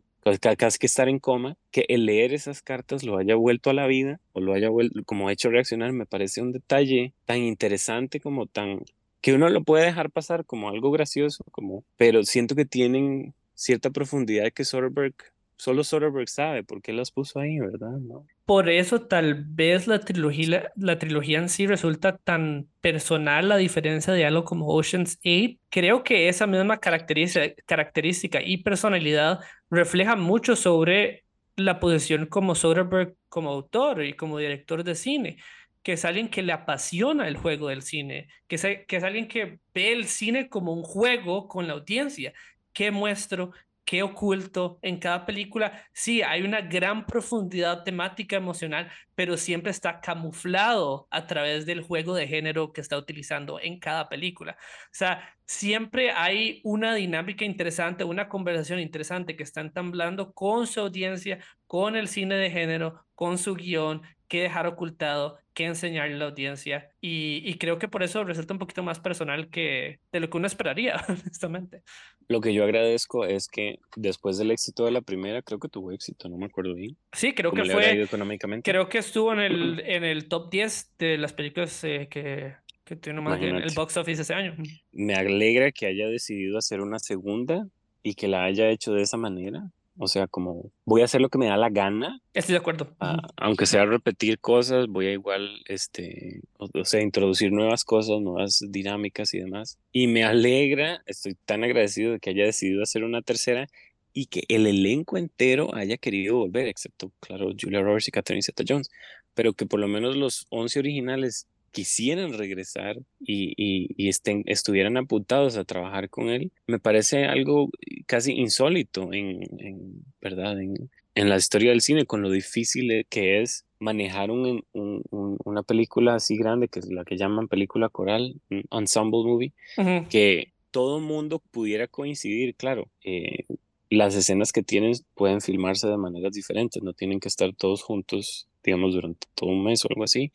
[0.57, 3.87] casi que estar en coma, que el leer esas cartas lo haya vuelto a la
[3.87, 8.47] vida o lo haya vuelto, como hecho reaccionar, me parece un detalle tan interesante como
[8.47, 8.79] tan,
[9.21, 13.89] que uno lo puede dejar pasar como algo gracioso, como, pero siento que tienen cierta
[13.91, 15.15] profundidad que Soderbergh,
[15.57, 17.97] solo Soderbergh sabe por qué las puso ahí, ¿verdad?
[17.99, 18.25] ¿No?
[18.45, 24.13] Por eso tal vez la trilogía, la trilogía en sí resulta tan personal a diferencia
[24.13, 25.57] de algo como Ocean's 8.
[25.69, 29.39] Creo que esa misma característica, característica y personalidad
[29.69, 31.25] refleja mucho sobre
[31.55, 35.37] la posición como Soderbergh como autor y como director de cine,
[35.83, 39.27] que es alguien que le apasiona el juego del cine, que es, que es alguien
[39.27, 42.33] que ve el cine como un juego con la audiencia.
[42.73, 43.51] ¿Qué muestro?
[43.85, 45.83] Qué oculto en cada película.
[45.93, 52.15] Sí, hay una gran profundidad temática emocional, pero siempre está camuflado a través del juego
[52.15, 54.57] de género que está utilizando en cada película.
[54.59, 60.79] O sea, siempre hay una dinámica interesante, una conversación interesante que está entablando con su
[60.81, 66.17] audiencia, con el cine de género, con su guion, qué dejar ocultado, qué enseñarle a
[66.17, 66.89] la audiencia.
[67.01, 70.37] Y, y, creo que por eso resulta un poquito más personal que de lo que
[70.37, 71.83] uno esperaría, honestamente.
[72.27, 75.91] Lo que yo agradezco es que después del éxito de la primera, creo que tuvo
[75.91, 76.97] éxito, no me acuerdo bien.
[77.13, 78.01] Sí, creo que fue.
[78.01, 78.69] Económicamente?
[78.69, 82.95] Creo que estuvo en el, en el top 10 de las películas eh, que, que
[82.95, 84.55] tuvieron más en el box office ese año.
[84.91, 87.67] Me alegra que haya decidido hacer una segunda
[88.01, 89.71] y que la haya hecho de esa manera.
[89.97, 92.21] O sea, como voy a hacer lo que me da la gana.
[92.33, 92.95] Estoy de acuerdo.
[92.99, 98.19] Uh, aunque sea repetir cosas, voy a igual, este, o, o, sea, introducir nuevas cosas,
[98.19, 99.77] nuevas dinámicas y demás.
[99.91, 103.67] Y me alegra, estoy tan agradecido de que haya decidido hacer una tercera
[104.15, 108.89] y que el elenco entero haya querido volver, excepto, claro, Julia Roberts y Catherine Zeta-Jones,
[109.33, 114.95] pero que por lo menos los 11 originales quisieran regresar y, y, y, estén, estuvieran
[114.95, 117.69] apuntados a trabajar con él, me parece algo
[118.05, 120.57] casi insólito en, en ¿verdad?
[120.57, 125.37] En, en, la historia del cine, con lo difícil que es manejar un, un, un,
[125.43, 128.35] una película así grande, que es la que llaman película coral,
[128.71, 130.07] ensemble movie, uh -huh.
[130.07, 132.89] que todo mundo pudiera coincidir, claro.
[133.03, 133.45] Eh,
[133.89, 138.47] las escenas que tienen pueden filmarse de maneras diferentes, no tienen que estar todos juntos,
[138.63, 140.31] digamos, durante todo un mes o algo así,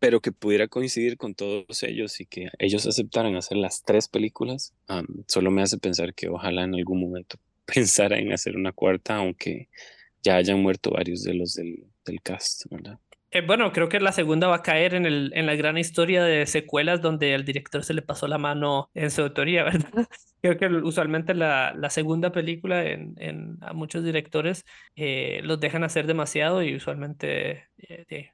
[0.00, 4.74] pero que pudiera coincidir con todos ellos y que ellos aceptaran hacer las tres películas,
[5.28, 9.68] solo me hace pensar que ojalá en algún momento pensara en hacer una cuarta, aunque
[10.22, 12.98] ya hayan muerto varios de los del, del cast, ¿verdad?
[13.32, 16.24] Eh, bueno, creo que la segunda va a caer en, el, en la gran historia
[16.24, 20.08] de secuelas donde al director se le pasó la mano en su autoría, ¿verdad?
[20.42, 24.64] Creo que usualmente la, la segunda película en, en, a muchos directores
[24.96, 28.32] eh, los dejan hacer demasiado y usualmente eh,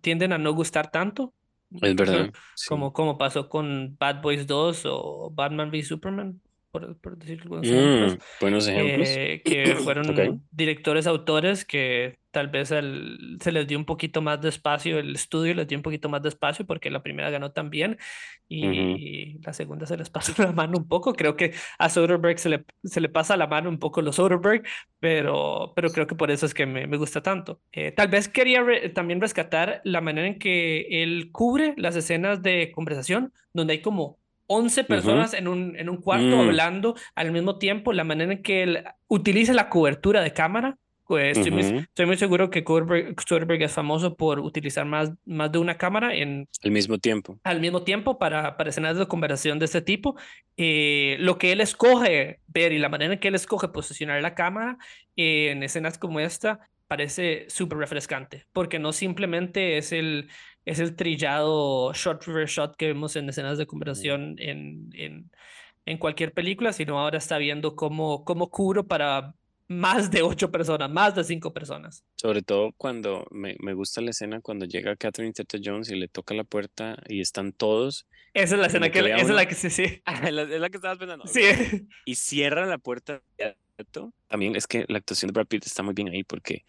[0.00, 1.34] tienden a no gustar tanto.
[1.80, 2.30] Es verdad.
[2.68, 2.92] Como, sí.
[2.94, 6.40] como pasó con Bad Boys 2 o Batman v Superman,
[6.70, 8.18] por, por decir algunos mm, ejemplos.
[8.40, 9.08] Buenos ejemplos.
[9.08, 10.38] Eh, que fueron okay.
[10.50, 15.14] directores, autores que tal vez el, se les dio un poquito más de espacio, el
[15.14, 17.98] estudio les dio un poquito más de espacio porque la primera ganó tan bien
[18.48, 19.46] y uh -huh.
[19.46, 21.14] la segunda se les pasó la mano un poco.
[21.14, 24.64] Creo que a Soderbergh se le, se le pasa la mano un poco los Soderbergh,
[25.00, 27.60] pero, pero creo que por eso es que me, me gusta tanto.
[27.72, 32.42] Eh, tal vez quería re, también rescatar la manera en que él cubre las escenas
[32.42, 34.18] de conversación, donde hay como
[34.48, 35.38] 11 personas uh -huh.
[35.38, 36.40] en, un, en un cuarto mm.
[36.40, 40.76] hablando al mismo tiempo, la manera en que él utiliza la cobertura de cámara.
[41.06, 41.72] Pues estoy, uh -huh.
[41.72, 42.62] muy, estoy, muy, seguro que
[43.26, 47.38] Soderbergh es famoso por utilizar más, más de una cámara en, al mismo tiempo.
[47.44, 50.16] Al mismo tiempo para, para escenas de conversación de este tipo.
[50.58, 54.34] Eh, lo que él escoge ver y la manera en que él escoge posicionar la
[54.34, 54.76] cámara
[55.16, 60.28] eh, en escenas como esta parece súper refrescante, porque no simplemente es el,
[60.70, 65.30] es el trillado shot reverse shot que vemos en escenas de conversación en, en,
[65.86, 69.34] en cualquier película, sino ahora está viendo cómo, cómo cubro para
[69.70, 72.02] más de ocho personas, más de cinco personas.
[72.16, 76.08] Sobre todo cuando me, me gusta la escena cuando llega Catherine Zeta Jones y le
[76.08, 78.06] toca la puerta y están todos.
[78.32, 80.02] Esa es la escena que, que esa es la que sí, sí.
[80.06, 81.26] Ah, la- es la que estabas pensando.
[81.26, 81.42] Sí.
[82.06, 83.20] Y cierra la puerta.
[84.26, 86.64] También es que la actuación de Brad Pitt está muy bien ahí porque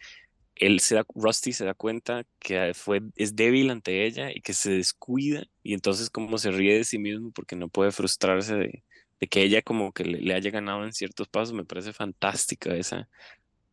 [0.60, 4.52] él se da, Rusty se da cuenta que fue, es débil ante ella y que
[4.54, 8.84] se descuida y entonces como se ríe de sí mismo porque no puede frustrarse de,
[9.20, 11.54] de que ella como que le, le haya ganado en ciertos pasos.
[11.54, 13.08] Me parece fantástica esa,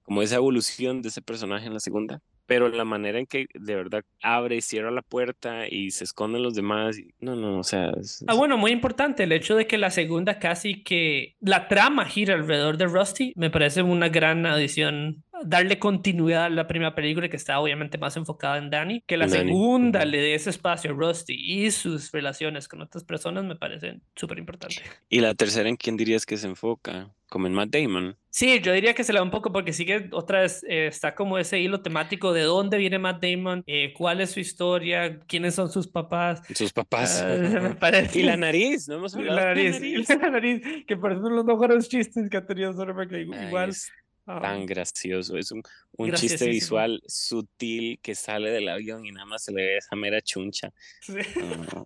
[0.03, 2.21] como esa evolución de ese personaje en la segunda.
[2.45, 6.43] Pero la manera en que de verdad abre y cierra la puerta y se esconden
[6.43, 6.97] los demás.
[6.97, 7.89] y- no, no, o sea.
[7.99, 12.05] es- Ah, bueno, muy importante el hecho de que la segunda casi que la trama
[12.05, 15.25] gira alrededor de Rusty, me parece una gran adición.
[15.43, 19.27] Darle continuidad a la primera película que está obviamente más enfocada en Danny, que la
[19.27, 23.55] Danny, segunda le dé ese espacio a Rusty y sus relaciones con otras personas me
[23.55, 24.77] parece súper importante.
[25.09, 27.13] Y la tercera, ¿en quién dirías que se enfoca?
[27.29, 28.17] Como en Matt Damon.
[28.29, 31.13] Sí, yo diría que se le da un poco porque sigue otra vez, eh, está
[31.13, 35.53] como ese hilo temático de dónde viene Matt Damon, eh, cuál es su historia, quiénes
[35.55, 36.41] son sus papás.
[36.55, 37.25] Sus papás.
[37.81, 38.19] Parece.
[38.19, 40.21] y la nariz, no hemos hablado La de nariz, la nariz.
[40.21, 43.47] la nariz, que por uno de los mejores chistes que ha tenido Soderbergh, que Ay,
[43.47, 43.69] igual.
[43.71, 43.91] es
[44.28, 45.38] tan gracioso.
[45.38, 45.63] Es un,
[45.97, 49.95] un chiste visual sutil que sale del avión y nada más se le ve esa
[49.95, 50.73] mera chuncha.
[51.01, 51.13] sí.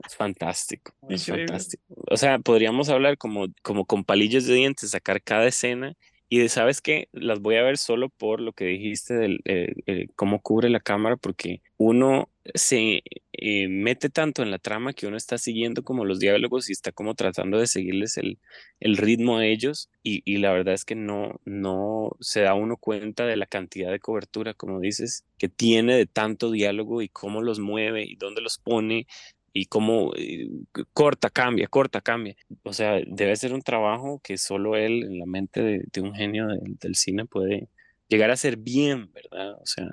[0.06, 0.94] Es fantástico.
[1.10, 1.84] Es fantástico.
[2.10, 5.94] O sea, podríamos hablar como, como con palillos de dientes, sacar cada escena.
[6.30, 7.10] Y de, ¿sabes qué?
[7.12, 10.80] Las voy a ver solo por lo que dijiste del eh, eh, cómo cubre la
[10.80, 13.04] cámara, porque uno se
[13.42, 16.92] eh, mete tanto en la trama que uno está siguiendo como los diálogos y está
[16.92, 18.40] como tratando de seguirles el,
[18.80, 19.90] el ritmo a ellos.
[20.04, 23.92] Y, y la verdad es que no, no se da uno cuenta de la cantidad
[23.92, 28.42] de cobertura, como dices, que tiene de tanto diálogo y cómo los mueve y dónde
[28.42, 29.08] los pone
[29.54, 30.48] y cómo eh,
[30.94, 32.36] corta, cambia, corta, cambia.
[32.64, 36.14] O sea, debe ser un trabajo que solo él, en la mente de, de un
[36.14, 37.70] genio del, cine, puede
[38.08, 39.54] llegar a ser bien, ¿verdad?
[39.62, 39.92] O sea,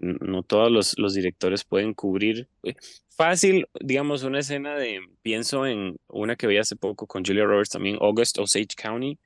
[0.00, 2.48] no todos los, los directores pueden cubrir.
[2.62, 2.74] eh,
[3.16, 7.70] Fácil, digamos, una escena de, pienso en una que vi hace poco con Julia Roberts
[7.70, 9.18] también, August Osage County,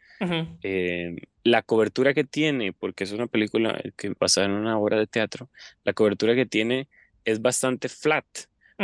[0.63, 5.07] eh, la cobertura que tiene, porque es una película que basada en una obra de
[5.07, 5.49] teatro,
[5.85, 6.89] la cobertura que tiene
[7.25, 8.27] es bastante flat,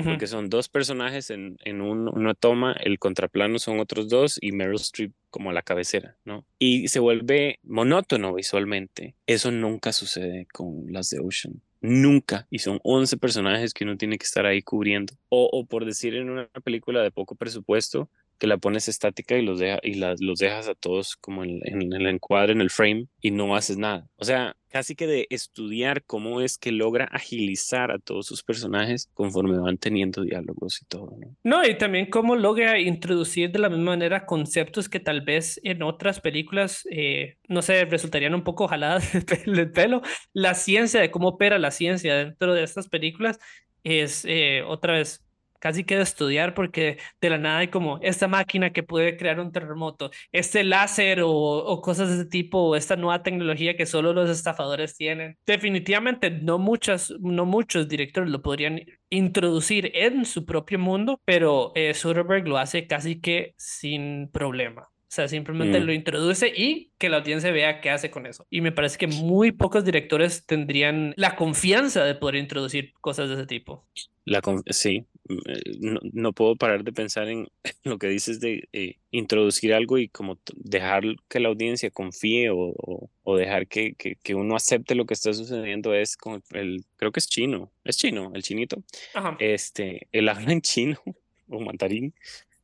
[0.05, 4.53] porque son dos personajes en, en un- una toma, el contraplano son otros dos y
[4.53, 6.47] Meryl Streep como la cabecera, ¿no?
[6.61, 9.17] Y se vuelve monótono visualmente.
[9.27, 11.61] Eso nunca sucede con las de Ocean.
[11.81, 12.47] Nunca.
[12.51, 15.15] Y son 11 personajes que uno tiene que estar ahí cubriendo.
[15.31, 18.09] O, o por decir en una película de poco presupuesto,
[18.39, 21.61] que la pones estática y los, deja, y las, los dejas a todos como en,
[21.65, 24.09] el encuadre, en el frame, y no haces nada.
[24.17, 29.09] O sea, casi que de estudiar cómo es que logra agilizar a todos sus personajes
[29.15, 31.37] conforme van teniendo diálogos y todo, ¿no?
[31.45, 35.83] No, y también cómo logra introducir de la misma manera conceptos que tal vez en
[35.83, 39.13] otras películas, eh, no sé, resultarían un poco jaladas
[39.47, 40.03] del pelo.
[40.33, 43.39] La ciencia, de cómo opera la ciencia dentro de estas películas,
[43.85, 45.24] es eh, otra vez
[45.65, 49.41] casi que de estudiar porque de la nada hay como esta máquina que puede crear
[49.41, 53.87] un terremoto, este láser o, o cosas de ese tipo, o esta nueva tecnología que
[53.87, 55.39] solo los estafadores tienen.
[55.47, 61.95] Definitivamente no muchas, no muchos directores lo podrían introducir en su propio mundo, pero eh,
[61.95, 64.83] Soderbergh lo hace casi que sin problema.
[64.83, 65.85] O sea, simplemente Mm.
[65.85, 68.47] lo introduce y que la audiencia vea qué hace con eso.
[68.51, 73.37] Y me parece que muy pocos directores tendrían la confianza de poder introducir cosas de
[73.37, 73.87] ese tipo.
[74.25, 74.41] La
[74.71, 75.07] sí,
[75.81, 77.49] no, no puedo parar de pensar en
[77.85, 82.57] lo que dices de eh, introducir algo y como dejar que la audiencia confíe o,
[82.77, 86.85] o- o dejar que, que, que uno acepte lo que está sucediendo es con el,
[86.97, 88.83] creo que es chino, es chino, el chinito,
[89.15, 89.37] Ajá.
[89.41, 90.99] este, él habla en chino
[91.49, 92.15] o mandarín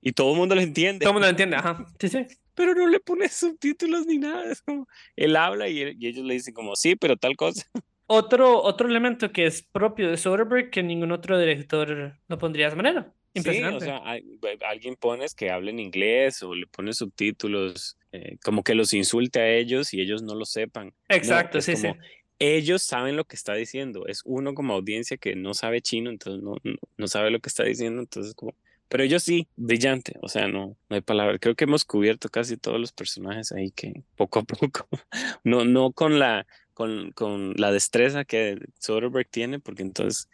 [0.02, 1.86] y todo el mundo lo entiende, Todo el mundo lo entiende, ajá.
[2.00, 2.26] Sí, sí.
[2.54, 4.86] pero no le pone subtítulos ni nada, es como,
[5.16, 7.66] él habla y, él- y ellos le dicen como, sí, pero tal cosa.
[8.12, 12.68] Otro, otro elemento que es propio de Soderbergh que ningún otro director lo pondría de
[12.70, 13.14] esa manera.
[13.34, 13.84] Impresionante.
[13.84, 14.24] Sí, o sea, hay-
[14.66, 19.38] alguien pones que hable en inglés o le pone subtítulos, eh, como que los insulte
[19.40, 20.86] a ellos y ellos no lo sepan.
[21.08, 22.00] No, Exacto, es sí, como, sí.
[22.40, 24.06] Ellos saben lo que está diciendo.
[24.08, 27.48] Es uno como audiencia que no sabe chino, entonces no, no, no sabe lo que
[27.48, 28.54] está diciendo, entonces como...
[28.88, 31.38] Pero ellos sí, brillante, o sea, no, no hay palabra.
[31.38, 34.88] Creo que hemos cubierto casi todos los personajes ahí que poco a poco,
[35.44, 36.44] no, no con la,
[36.74, 40.28] con, con la destreza que Soderbergh tiene, porque entonces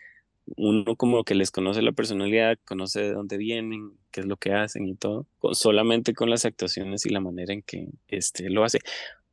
[0.57, 4.53] uno como que les conoce la personalidad, conoce de dónde vienen, qué es lo que
[4.53, 8.65] hacen y todo, con- solamente con las actuaciones y la manera en que este, lo
[8.65, 8.79] hace.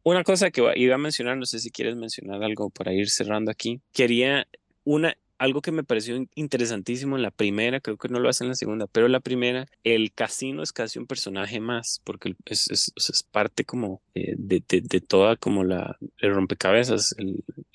[0.03, 3.51] Una cosa que iba a mencionar, no sé si quieres mencionar algo para ir cerrando
[3.51, 4.47] aquí, quería
[4.83, 8.49] una algo que me pareció interesantísimo en la primera, creo que no lo hace en
[8.49, 13.23] la segunda, pero la primera, el casino es casi un personaje más, porque es, es,
[13.31, 17.15] parte como eh, de, de, toda como la el rompecabezas,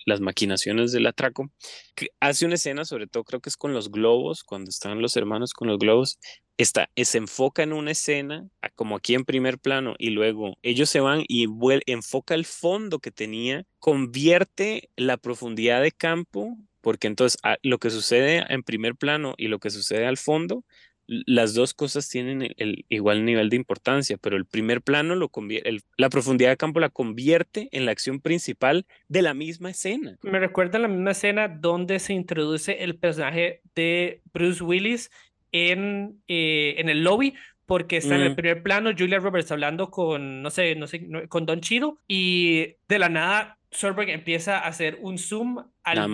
[0.07, 1.51] las maquinaciones del atraco.
[1.95, 5.17] Que hace una escena, sobre todo creo que es con los globos, cuando están los
[5.17, 6.19] hermanos con los globos,
[6.59, 11.01] está, se enfoca en una escena, como aquí en primer plano, y luego ellos se
[11.01, 11.47] van y
[11.87, 17.91] enfoca el fondo que tenía, convierte la profundidad de campo, porque entonces ah, lo que
[17.91, 20.65] sucede en primer plano y lo que sucede al fondo,
[21.09, 25.31] las dos cosas tienen el, igual nivel de importancia, pero el primer plano lo
[25.97, 30.19] la profundidad de campo la convierte en la acción principal de la misma escena.
[30.23, 35.11] Me recuerda la misma escena donde se introduce el personaje de Bruce Willis
[35.51, 38.37] en, eh, en el lobby porque está en el mm.
[38.37, 42.99] primer plano Julia Roberts hablando con, no sé, no sé, con Don Chido y de
[42.99, 46.11] la nada Sorberg empieza a hacer un zoom al, al,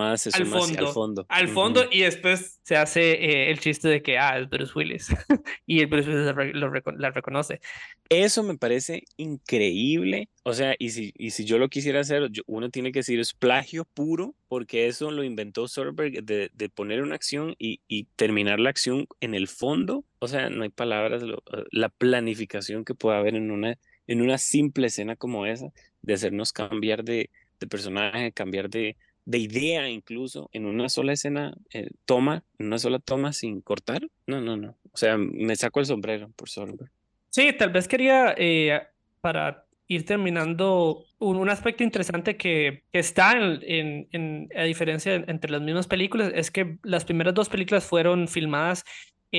[0.47, 1.85] fondo, al fondo.
[1.91, 5.09] y después se hace eh, el chiste de que, ah, es Bruce Willis.
[5.67, 7.61] y el Bruce Willis lo, la reconoce.
[8.09, 10.29] Eso me parece increíble.
[10.43, 13.33] O sea, y si, y si yo lo quisiera hacer, uno tiene que decir es
[13.33, 18.59] plagio puro, porque eso lo inventó Soderbergh de, de poner una acción y, y, terminar
[18.61, 20.05] la acción en el fondo.
[20.19, 21.23] O sea, no hay palabras,
[21.71, 25.69] la planificación que puede haber en una, en una simple escena como esa,
[26.03, 27.31] de hacernos cambiar de,
[27.65, 32.79] de personaje, cambiar de, de idea incluso en una sola escena, eh, toma, en una
[32.79, 34.03] sola toma sin cortar.
[34.27, 34.77] No, no, no.
[34.93, 36.91] O sea, me saco el sombrero por Soderbergh.
[37.31, 38.81] Sí, tal vez quería, eh,
[39.21, 45.87] para ir terminando, un, aspecto interesante que, está en, en, a diferencia entre las mismas
[45.87, 48.85] películas, es que las primeras dos películas fueron filmadas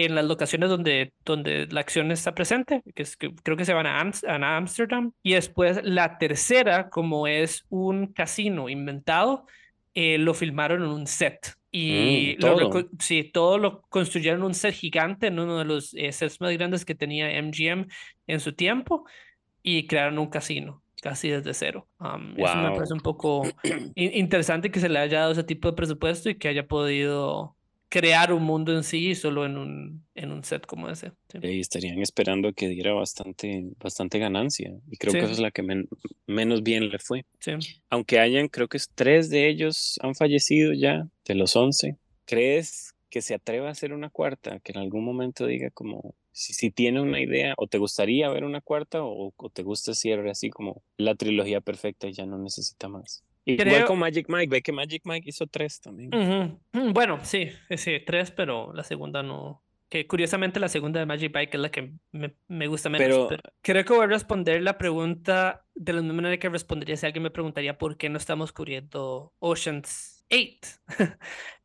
[0.03, 3.73] en las locaciones donde, donde la acción está presente, que, es, que creo que se
[3.73, 5.13] van a, a Amsterdam.
[5.23, 9.45] Y después la tercera, como es un casino inventado,
[9.93, 11.55] eh, lo filmaron en un set.
[11.71, 12.89] Y mm, ¿todo?
[12.99, 16.51] sí, todo lo construyeron en un set gigante, en uno de los eh, sets más
[16.51, 17.87] grandes que tenía MGM
[18.27, 19.05] en su tiempo,
[19.63, 21.87] y crearon un casino casi desde cero.
[22.01, 23.43] Um, Eso me parece un poco
[23.95, 27.55] interesante que se le haya dado ese tipo de presupuesto y que haya podido
[27.95, 31.13] crear un mundo en sí solo en un, en un set como ese.
[31.41, 34.73] Y estarían esperando que diera bastante, bastante ganancia.
[34.91, 35.63] Y creo que eso es la que
[36.27, 37.25] menos bien le fue.
[37.89, 41.95] Aunque hayan, creo que es tres de ellos han fallecido ya, de los once.
[42.25, 44.59] ¿Crees que se atreva a hacer una cuarta?
[44.59, 48.43] Que en algún momento diga como, si, si tiene una idea, o te gustaría ver
[48.43, 52.37] una cuarta, o, o te gusta cierre así como la trilogía perfecta y ya no
[52.39, 53.23] necesita más.
[53.45, 56.09] Igual con Magic Mike, ve que Magic Mike hizo tres también.
[56.73, 59.61] Mm, bueno, sí, sí, tres, pero la segunda no.
[59.87, 63.27] Que curiosamente la segunda de Magic Mike es la que me, me gusta menos.
[63.29, 63.41] Pero...
[63.61, 67.21] creo que voy a responder la pregunta de la misma manera que respondería si alguien
[67.21, 70.47] me preguntaría por qué no estamos cubriendo Oceans 8.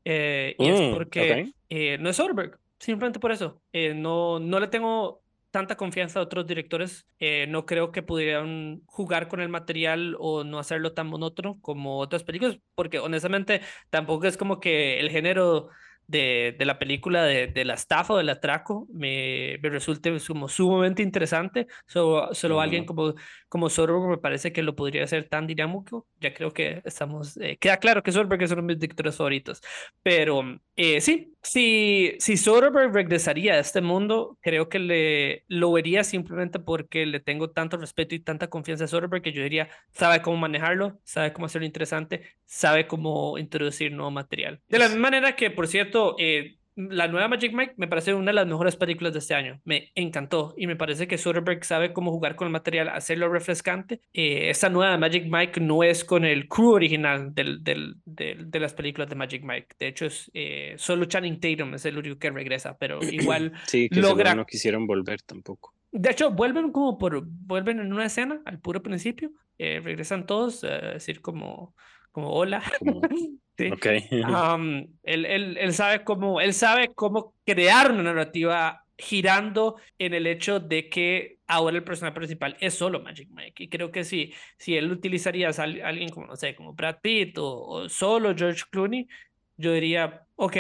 [0.05, 3.63] eh, y es mm, porque eh, no es Soderbergh, simplemente por eso.
[3.73, 5.20] Eh, no, no le tengo
[5.51, 7.07] tanta confianza a otros directores.
[7.19, 11.99] Eh, no creo que pudieran jugar con el material o no hacerlo tan monótono como
[11.99, 15.71] otras películas, porque honestamente tampoco es como que el género
[16.11, 20.49] de, de la película de, de, la estafa o del atraco me, me resulte como
[20.49, 21.69] sumamente interesante.
[21.87, 23.15] solo alguien como,
[23.49, 26.09] como Soderbergh me parece que lo podría hacer tan dinámico.
[26.21, 29.63] Ya creo que estamos, eh, queda claro que Soderbergh es uno de mis directores favoritos.
[30.03, 30.43] Pero
[30.75, 36.59] eh, sí, si, si Soderbergh regresaría a este mundo, creo que le, lo vería simplemente
[36.59, 40.37] porque le tengo tanto respeto y tanta confianza a Soderbergh que yo diría, sabe cómo
[40.37, 44.61] manejarlo, sabe cómo hacerlo interesante, sabe cómo introducir nuevo material.
[44.69, 46.60] De la misma manera que, por cierto, eh,
[46.91, 49.61] la nueva Magic Mike me parece una de las mejores películas de este año.
[49.65, 54.01] Me encantó y me parece que Soderbergh sabe cómo jugar con el material, hacerlo refrescante.
[54.13, 58.75] Eh, esta nueva Magic Mike no es con el crew original del, del, de las
[58.75, 59.77] películas de Magic Mike.
[59.79, 63.89] De hecho, es eh, solo Channing Tatum es el único que regresa, pero igual sí,
[63.89, 64.35] que logra...
[64.35, 65.75] no quisieron volver tampoco.
[65.93, 69.33] De hecho, vuelven como por vuelven en una escena al puro principio.
[69.59, 71.75] Eh, regresan todos, a decir como
[72.13, 72.63] como hola.
[73.73, 74.09] Okay.
[75.03, 80.61] él, él, él, sabe cómo, él sabe cómo crear una narrativa girando en el hecho
[80.61, 83.65] de que ahora el personaje principal es solo Magic Mike.
[83.65, 87.37] Y creo que si, si él utilizaría a alguien como, no sé, como Brad Pitt
[87.39, 89.09] o, solo George Clooney,
[89.57, 90.57] yo diría, ok,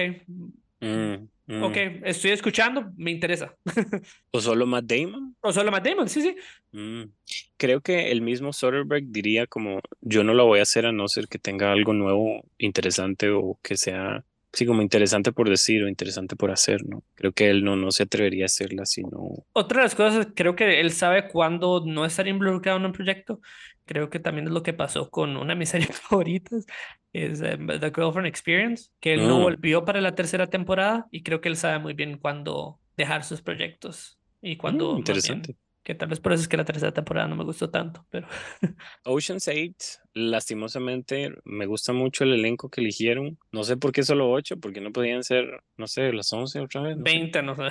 [0.81, 1.15] mm.
[1.63, 2.05] Ok, mm.
[2.05, 3.57] estoy escuchando, me interesa.
[4.31, 5.37] ¿O solo Matt Damon?
[5.41, 6.37] O solo Matt Damon, sí, sí.
[6.71, 7.11] Mm.
[7.57, 11.09] Creo que el mismo Soderbergh diría como, yo no lo voy a hacer a no
[11.09, 15.89] ser que tenga algo nuevo, interesante o que sea, sí, como interesante por decir o
[15.89, 17.03] interesante por hacer, ¿no?
[17.17, 19.45] Creo que él no, no se atrevería a hacerla si no...
[19.53, 23.41] Otra de las cosas, creo que él sabe cuándo no estar involucrado en un proyecto.
[23.87, 26.65] Creo que también es lo que pasó con una de mis series favoritas,
[27.13, 29.43] es eh, The Girlfriend Experience, que él no Ah.
[29.43, 33.43] volvió para la tercera temporada y creo que él sabe muy bien cuándo dejar sus
[33.43, 35.57] proyectos y cuándo Mm, bien- interesante.
[35.83, 38.29] que tal vez por eso es que la tercera temporada no me gustó tanto, pero
[39.05, 43.39] Ocean's 8, lastimosamente, me gusta mucho el elenco que eligieron.
[43.53, 46.83] No sé por qué solo 8, porque no podían ser, no sé, las 11 otra
[46.83, 46.97] vez.
[46.97, 47.13] no sé.
[47.13, 47.63] 20, no sé.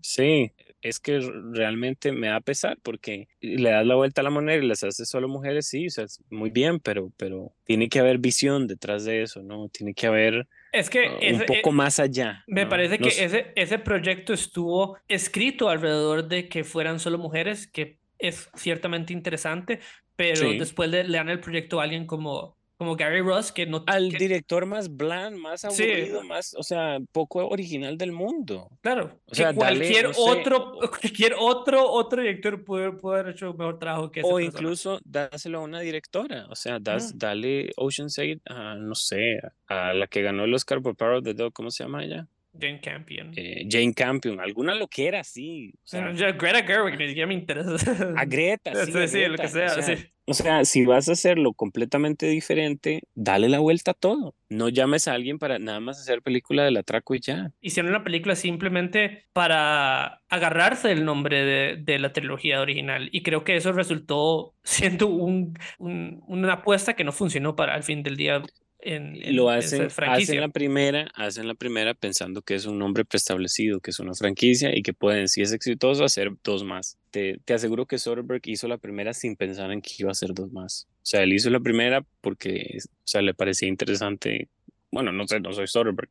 [0.00, 0.52] Sí,
[0.88, 1.20] es que
[1.52, 5.08] realmente me da pesar porque le das la vuelta a la moneda y las haces
[5.08, 9.04] solo mujeres, sí, o sea, es muy bien, pero, pero tiene que haber visión detrás
[9.04, 9.68] de eso, ¿no?
[9.68, 12.44] Tiene que haber Es que uh, ese- un poco eh, más allá.
[12.48, 12.68] Me ¿no?
[12.70, 18.48] parece que ese, ese proyecto estuvo escrito alrededor de que fueran solo mujeres, que es
[18.54, 19.80] ciertamente interesante,
[20.16, 20.58] pero Sí.
[20.58, 23.82] después le, le dan el proyecto a alguien como, como Gary Ross, que no...
[23.86, 25.82] al que- director más bland, más Sí.
[25.84, 28.68] aburrido, más, o sea, poco original del mundo.
[28.82, 33.56] Claro, O sea, dale, cualquier sé, otro, cualquier otro, otro director pudo haber hecho un
[33.56, 34.52] mejor trabajo que esa O persona.
[34.58, 37.18] incluso dáselo a una directora, o sea, das, Ujú.
[37.18, 41.24] dale Ocean's 8 a, no sé, a la que ganó el Oscar por Power of
[41.24, 42.26] the Dog, ¿cómo se llama ella?
[42.60, 43.32] Jane Campion.
[43.36, 48.12] Eh, Jane Campion, alguna loquera así, o sea, Greta Gerwig ni siquiera me interesa.
[48.16, 50.04] a Greta, sí, Sí, a sí, lo que Greta, sea, o sea, sí.
[50.26, 54.34] o sea, si vas a hacerlo completamente diferente, dale la vuelta a todo.
[54.48, 57.52] No llames a alguien para nada más hacer película del atraco y ya.
[57.60, 63.44] hicieron una película simplemente para agarrarse del nombre de, de la trilogía original y creo
[63.44, 68.16] que eso resultó siendo un, un- una apuesta que no funcionó para al fin del
[68.16, 68.42] día
[68.86, 69.82] en, en lo hacen,
[70.22, 74.14] hacen la primera, hacen la primera pensando que es un nombre preestablecido, que es una
[74.14, 76.98] franquicia y que pueden, si es exitoso, hacer dos más.
[77.10, 80.32] Te, te aseguro que Soderbergh hizo la primera sin pensar en que iba a hacer
[80.34, 80.86] dos más.
[81.02, 84.48] O sea, él hizo la primera porque, o sea, le parecía interesante.
[84.90, 86.10] Bueno, no sé, no soy Soderbergh,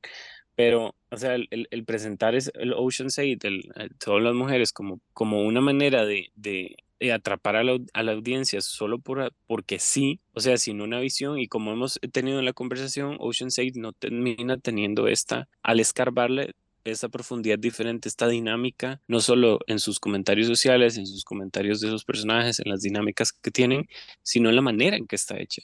[0.55, 4.33] pero, o sea, el, el- el presentar es el Ocean's 8, el, el- todas las
[4.33, 8.61] mujeres como, como una manera de, de, de atrapar a la, au- a la audiencia
[8.61, 12.53] solo por, porque sí, o sea, sin una visión y como hemos tenido en la
[12.53, 19.19] conversación, Ocean's 8 no termina teniendo esta, al escarbarle esa profundidad diferente, esta dinámica, no
[19.19, 23.49] solo en sus comentarios sociales, en sus comentarios de sus personajes, en las dinámicas que
[23.51, 23.87] tienen,
[24.21, 25.63] sino en la manera en que está hecha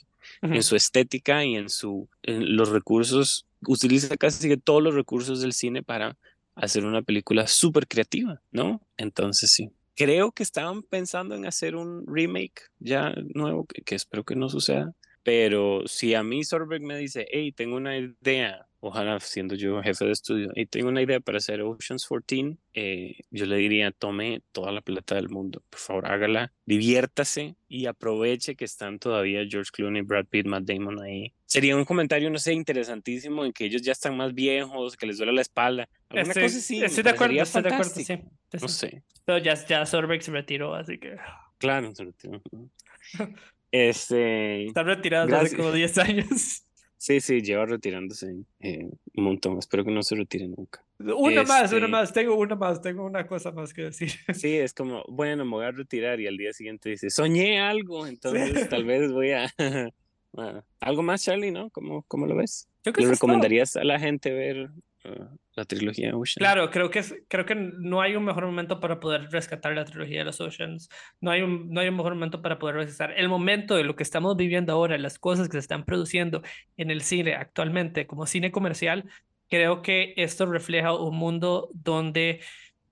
[0.50, 5.40] en su estética y en su en los recursos, utiliza casi que todos los recursos
[5.40, 6.16] del cine para
[6.54, 8.82] hacer una película súper creativa, ¿no?
[8.96, 9.70] Entonces sí.
[9.94, 14.48] Creo que estaban pensando en hacer un remake ya nuevo, que, que espero que no
[14.48, 14.94] suceda.
[15.22, 20.04] Pero si a mí Soderbergh me dice, hey, tengo una idea, ojalá siendo yo jefe
[20.04, 24.42] de estudio, y tengo una idea para hacer Oceans 14, eh, yo le diría, tome
[24.50, 29.70] toda la plata del mundo, por favor, hágala, diviértase y aproveche que están todavía George
[29.72, 31.32] Clooney, Brad Pitt, Matt Damon ahí.
[31.52, 35.18] Sería un comentario, no sé, interesantísimo en que ellos ya están más viejos, que les
[35.18, 35.86] duele la espalda.
[36.08, 38.04] Alguna Estoy, cosa me estoy de acuerdo, estoy de acuerdo, sí.
[38.04, 38.18] Sí,
[38.54, 38.74] No sí.
[38.74, 41.14] sé, Pero ya, ya Soderbergh se retiró, así que
[41.58, 41.94] claro.
[41.94, 42.40] sobre todo.
[43.70, 46.64] Este, está retirado desde hace como 10 años.
[46.96, 49.58] sí, sí, lleva retirándose eh, un montón.
[49.58, 50.82] Espero que no se retire nunca.
[50.98, 54.10] Una más, una Este- más, tengo una más, tengo una cosa más que decir.
[54.34, 58.06] Sí, es como, bueno, me voy a retirar y al día siguiente dice, soñé algo,
[58.06, 59.52] entonces tal vez voy a...
[60.80, 61.70] Algo más, Charlie, ¿no?
[61.70, 62.68] ¿Cómo, cómo lo ves?
[62.84, 63.36] Yo creo que ¿Le eso es todo.
[63.36, 64.70] recomendarías a la gente ver
[65.04, 66.40] ah, la trilogía Ocean?
[66.40, 70.20] Claro, creo que, creo que no hay un mejor momento para poder rescatar la trilogía
[70.20, 70.88] de los Oceans.
[71.20, 73.94] No hay un, no hay un mejor momento para poder rescatar el momento de lo
[73.94, 76.42] que estamos viviendo ahora, las cosas que se están produciendo
[76.76, 79.10] en el cine actualmente como cine comercial.
[79.48, 82.40] Creo que esto refleja un mundo donde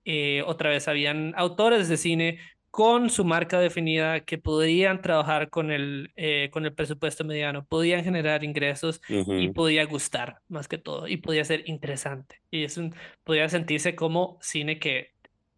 [0.05, 2.39] eh, otra vez habían autores de cine
[2.71, 8.03] con su marca definida que podían trabajar con el, eh, con el presupuesto mediano, podían
[8.03, 12.95] generar ingresos y podía gustar más que todo y podía ser interesante y es un
[13.25, 15.11] podía sentirse como cine que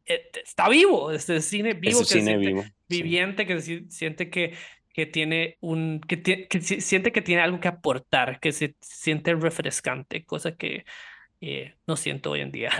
[0.05, 2.63] eh, está vivo este cine vivo Ese que cine siente vivo.
[2.63, 2.73] sí.
[2.89, 4.53] viviente que si- siente que
[4.93, 8.75] que tiene un que, tie- que si- siente que tiene algo que aportar que se
[8.81, 10.83] siente refrescante cosa que
[11.41, 12.71] eh, no siento hoy en día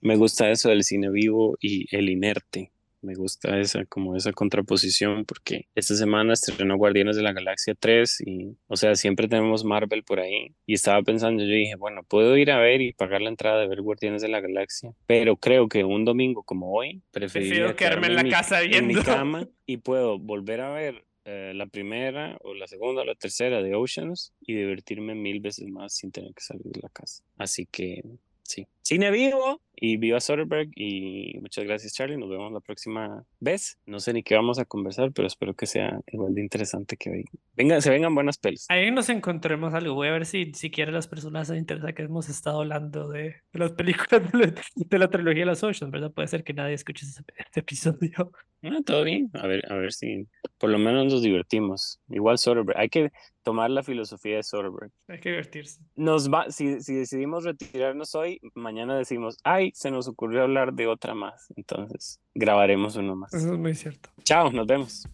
[0.00, 2.70] Me gusta eso del cine vivo y el inerte.
[3.04, 8.22] Me gusta esa, como esa contraposición, porque esta semana estrenó Guardianes de la Galaxia 3
[8.26, 10.54] y, o sea, siempre tenemos Marvel por ahí.
[10.66, 13.68] Y estaba pensando, yo dije, bueno, puedo ir a ver y pagar la entrada de
[13.68, 18.16] ver Guardianes de la Galaxia, pero creo que un domingo como hoy, prefiero quedarme en
[18.16, 22.36] la mi- casa en mi viendo cama y puedo volver a ver eh, la primera
[22.42, 26.32] o la segunda o la tercera de Oceans y divertirme mil veces más sin tener
[26.34, 27.22] que salir de la casa.
[27.38, 28.02] Así que
[28.42, 33.78] sí, cine vivo y viva Soderbergh y muchas gracias Charlie, nos vemos la próxima vez.
[33.86, 37.10] No sé ni qué vamos a conversar, pero espero que sea igual de interesante que
[37.10, 37.24] hoy.
[37.56, 38.66] Venga, se vengan buenas pelis.
[38.68, 42.02] ahí nos encontremos algo voy a ver si si quieren las personas se interesa que
[42.02, 45.90] hemos estado hablando de, de las películas de la, de la trilogía de los Oceans
[45.92, 48.32] verdad puede ser que nadie escuche ese, este episodio
[48.66, 49.30] Ah, todo bien.
[49.34, 50.26] A ver, a ver si
[50.58, 52.00] por lo menos nos divertimos.
[52.08, 52.78] Igual Soderbergh.
[52.78, 53.12] Hay que
[53.42, 54.90] tomar la filosofía de Soderbergh.
[55.08, 55.80] Hay que divertirse.
[55.96, 60.86] Nos va, si, si decidimos retirarnos hoy, mañana decimos, ay, se nos ocurrió hablar de
[60.86, 61.52] otra más.
[61.56, 63.34] Entonces, grabaremos uno más.
[63.34, 64.08] Eso es muy cierto.
[64.22, 65.08] Chao, nos vemos.